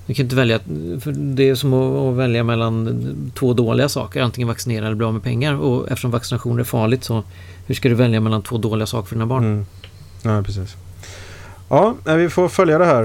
[0.07, 0.59] De kan inte välja,
[0.99, 4.21] för det är som att, välja mellan två dåliga saker.
[4.21, 5.53] Antingen vaccinera eller bli av med pengar.
[5.53, 7.23] Och eftersom vaccinationer är farligt så
[7.65, 9.43] hur ska du välja mellan två dåliga saker för dina barn?
[9.43, 9.65] Mm.
[10.21, 10.75] Ja, precis.
[11.75, 13.03] Ja, vi får följa det här.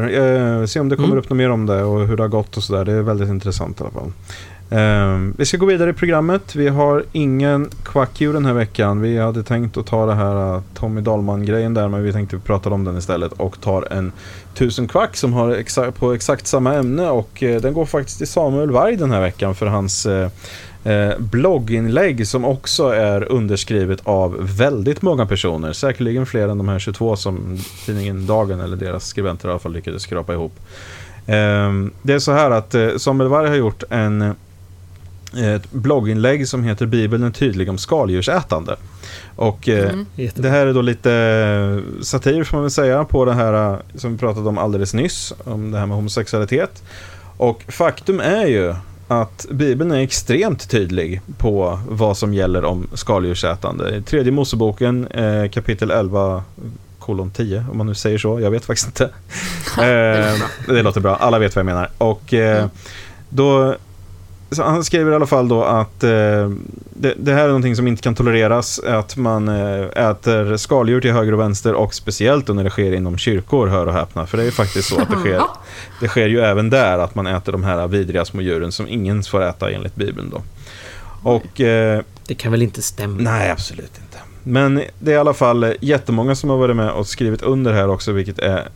[0.60, 1.18] Eh, se om det kommer Mm.
[1.18, 2.84] upp något mer om det och hur det har gått och sådär.
[2.84, 4.12] Det är väldigt intressant i alla fall.
[4.70, 6.54] Eh, vi ska gå vidare i programmet.
[6.56, 9.00] Vi har ingen kvackdjur den här veckan.
[9.00, 12.70] Vi hade tänkt att ta det här uh, Tommy Dahlman-grejen där, men vi tänkte prata
[12.70, 14.12] om den istället och tar en
[14.54, 18.28] tusen kvack som har exa- på exakt samma ämne och eh, den går faktiskt till
[18.28, 20.06] Samuel Varg den här veckan för hans
[20.84, 25.72] eh, eh, blogginlägg som också är underskrivet av väldigt många personer.
[25.72, 29.72] Säkerligen fler än de här 22 som tidningen Dagen eller deras skribenter i alla fall
[29.72, 30.52] lyckades skrapa ihop.
[31.26, 31.72] Eh,
[32.02, 34.32] det är så här att eh, Samuel Varg har gjort en eh,
[35.54, 38.76] ett blogginlägg som heter Bibeln är tydlig om skaldjursätande.
[39.36, 40.06] Och eh, Mm.
[40.14, 40.50] Jättebra.
[40.50, 43.78] det här är då lite eh, satir får man väl säga på det här eh,
[43.94, 45.32] som vi pratade om alldeles nyss.
[45.44, 46.82] Om det här med homosexualitet.
[47.36, 48.74] Och faktum är ju
[49.10, 53.96] att Bibeln är extremt tydlig på vad som gäller om skaldjursätande.
[53.96, 56.42] I tredje Moseboken eh, kapitel 11
[56.98, 58.40] kolon 10 om man nu säger så.
[58.40, 59.04] Jag vet faktiskt inte.
[59.78, 60.34] Eh,
[60.66, 61.16] det låter bra.
[61.16, 61.90] Alla vet vad jag menar.
[61.98, 62.70] Och eh, Mm.
[63.28, 63.76] då
[64.52, 66.10] så han skriver i alla fall då att eh,
[66.90, 68.78] det, det här är någonting som inte kan tolereras.
[68.78, 72.92] Att man eh, äter skaldjur till höger och vänster och speciellt då när det sker
[72.92, 74.26] inom kyrkor, hör och häpna.
[74.26, 75.42] För det är ju faktiskt så att det sker,
[76.00, 79.22] det sker ju även där att man äter de här vidriga små djuren som ingen
[79.22, 80.42] får äta enligt Bibeln då.
[81.22, 83.22] Och eh, Det kan väl inte stämma?
[83.22, 84.09] Nej, absolut inte.
[84.42, 87.88] Men det är i alla fall jättemånga som har varit med och skrivit under här
[87.88, 88.68] också, vilket är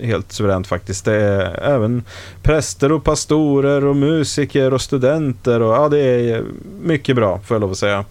[0.00, 1.04] helt suveränt faktiskt.
[1.04, 2.02] Det är även
[2.42, 6.44] präster och pastorer och musiker och studenter och ja, det är
[6.82, 8.04] mycket bra får jag lov att säga.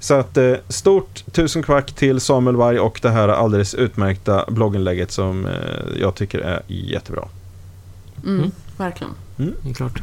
[0.00, 5.10] Så att eh, stort tusen kvack till Samuel Varg och det här alldeles utmärkta blogginlägget
[5.10, 5.52] som eh,
[6.00, 7.28] jag tycker är jättebra.
[8.24, 8.50] Mm, Mm.
[8.76, 9.12] Verkligen.
[9.36, 10.02] Det är klart.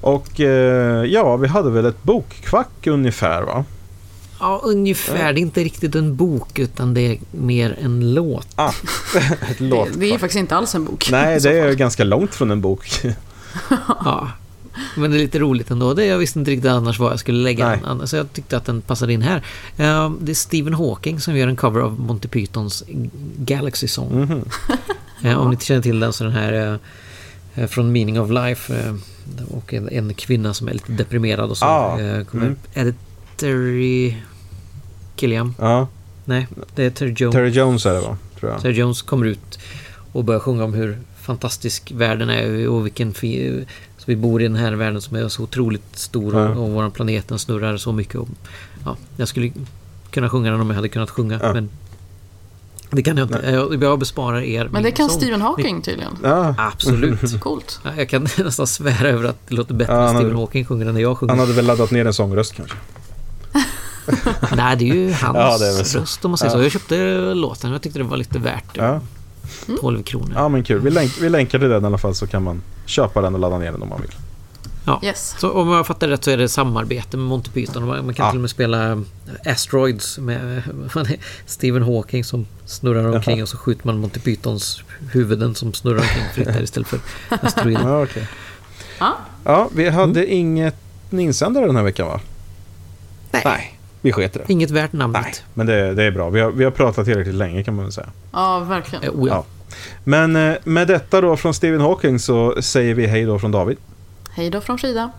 [0.00, 3.64] Och eh, ja, vi hade väl ett bokkvack ungefär va?
[4.42, 5.32] Ja, ungefär.
[5.32, 8.48] Det är inte riktigt en bok utan det är mer en låt.
[8.54, 8.68] Ah,
[9.50, 11.08] ett Det, det är ju faktiskt inte alls en bok.
[11.10, 13.00] Nej, det är ganska långt från en bok.
[13.88, 14.30] Ja.
[14.96, 15.94] Men det är lite roligt ändå.
[15.94, 17.78] Det jag visste inte riktigt annars var jag skulle lägga Nej.
[17.84, 18.08] den.
[18.08, 19.36] Så jag tyckte att den passade in här.
[19.76, 22.84] Eh, Det är Stephen Hawking som gör en cover av Monty Pythons
[23.36, 24.20] Galaxy Song.
[24.20, 24.44] Mhm.
[25.24, 26.78] Eh, Om ni inte känner till den så den här
[27.54, 28.94] eh, från Meaning of Life.
[29.50, 31.64] Och en, en kvinna som är lite deprimerad och så.
[31.64, 31.96] Ah,
[32.30, 32.56] kommer, mm.
[32.74, 32.94] Är det
[33.36, 34.14] Terry
[35.22, 35.54] Gilliam?
[35.58, 35.88] Ja,
[36.24, 37.34] Nej, det är Terry Jones.
[37.34, 38.16] Terry Jones är det va?
[38.40, 38.60] Tror jag.
[38.62, 39.58] Terry Jones kommer ut
[40.12, 43.64] och börjar sjunga om hur fantastisk världen är och vilken fi-
[43.98, 46.48] så vi bor i den här världen som är så otroligt stor Ja.
[46.48, 48.14] och, och vår planeten snurrar så mycket.
[48.14, 48.28] Och,
[48.84, 49.52] ja, jag skulle
[50.10, 51.52] kunna sjunga den om jag hade kunnat sjunga Ja.
[51.54, 51.70] men
[52.90, 53.50] det kan jag inte.
[53.50, 55.20] Jag, jag besparar er Men det kan sång.
[55.20, 56.12] Stephen Hawking tydligen.
[56.22, 57.20] Ja, Absolut.
[57.40, 57.80] Coolt.
[57.84, 60.86] Ja, Jag kan nästan svära över att det låter bättre Ja, när Stephen Hawking sjunger
[60.86, 61.30] än när jag sjunger.
[61.32, 62.76] han hade väl laddat ner en sångröst kanske.
[64.56, 66.58] Nej, det är ju hans Ja, det är röst om man säger Ja.
[66.58, 66.62] så.
[66.62, 66.94] Jag köpte
[67.34, 69.00] låten och jag tyckte det var lite värt Ja.
[69.80, 70.32] 12 kronor.
[70.34, 70.80] ja, men kul.
[70.80, 73.40] Vi, länk, vi länkar till den i alla fall så kan man köpa den och
[73.40, 74.10] ladda ner den om man vill.
[74.86, 75.00] Ja.
[75.04, 75.34] Yes.
[75.38, 77.86] Så om jag fattar rätt så är det samarbete med Monty Python.
[77.86, 78.30] Man kan Ja.
[78.30, 79.02] till och med spela
[79.46, 80.62] Asteroids med
[81.46, 86.24] Stephen Hawking som snurrar omkring och så skjuter man Monty Pythons huvuden som snurrar omkring
[86.34, 87.88] fritt här istället för asteroider.
[87.88, 88.28] Ja, okej.
[88.98, 89.16] Ja.
[89.44, 90.76] Ja, vi hade inget
[91.10, 92.20] insändare den här veckan va?
[93.30, 93.78] Nej.
[94.02, 94.40] Vi sket det.
[94.48, 95.22] Inget värt namnet.
[95.22, 96.30] Nej, men det, det är bra.
[96.30, 98.08] Vi har, vi har pratat tillräckligt länge kan man väl säga.
[98.32, 99.04] Ja, verkligen.
[99.04, 99.34] Eh, oh ja.
[99.34, 99.44] Ja.
[100.04, 103.76] Men eh, med detta då från Stephen Hawking så säger vi hej då från David.
[104.30, 105.10] Hej då från Frida.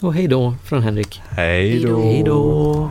[0.00, 1.22] Och hej då från Henrik.
[1.30, 2.02] Hej då.
[2.02, 2.90] Hej då.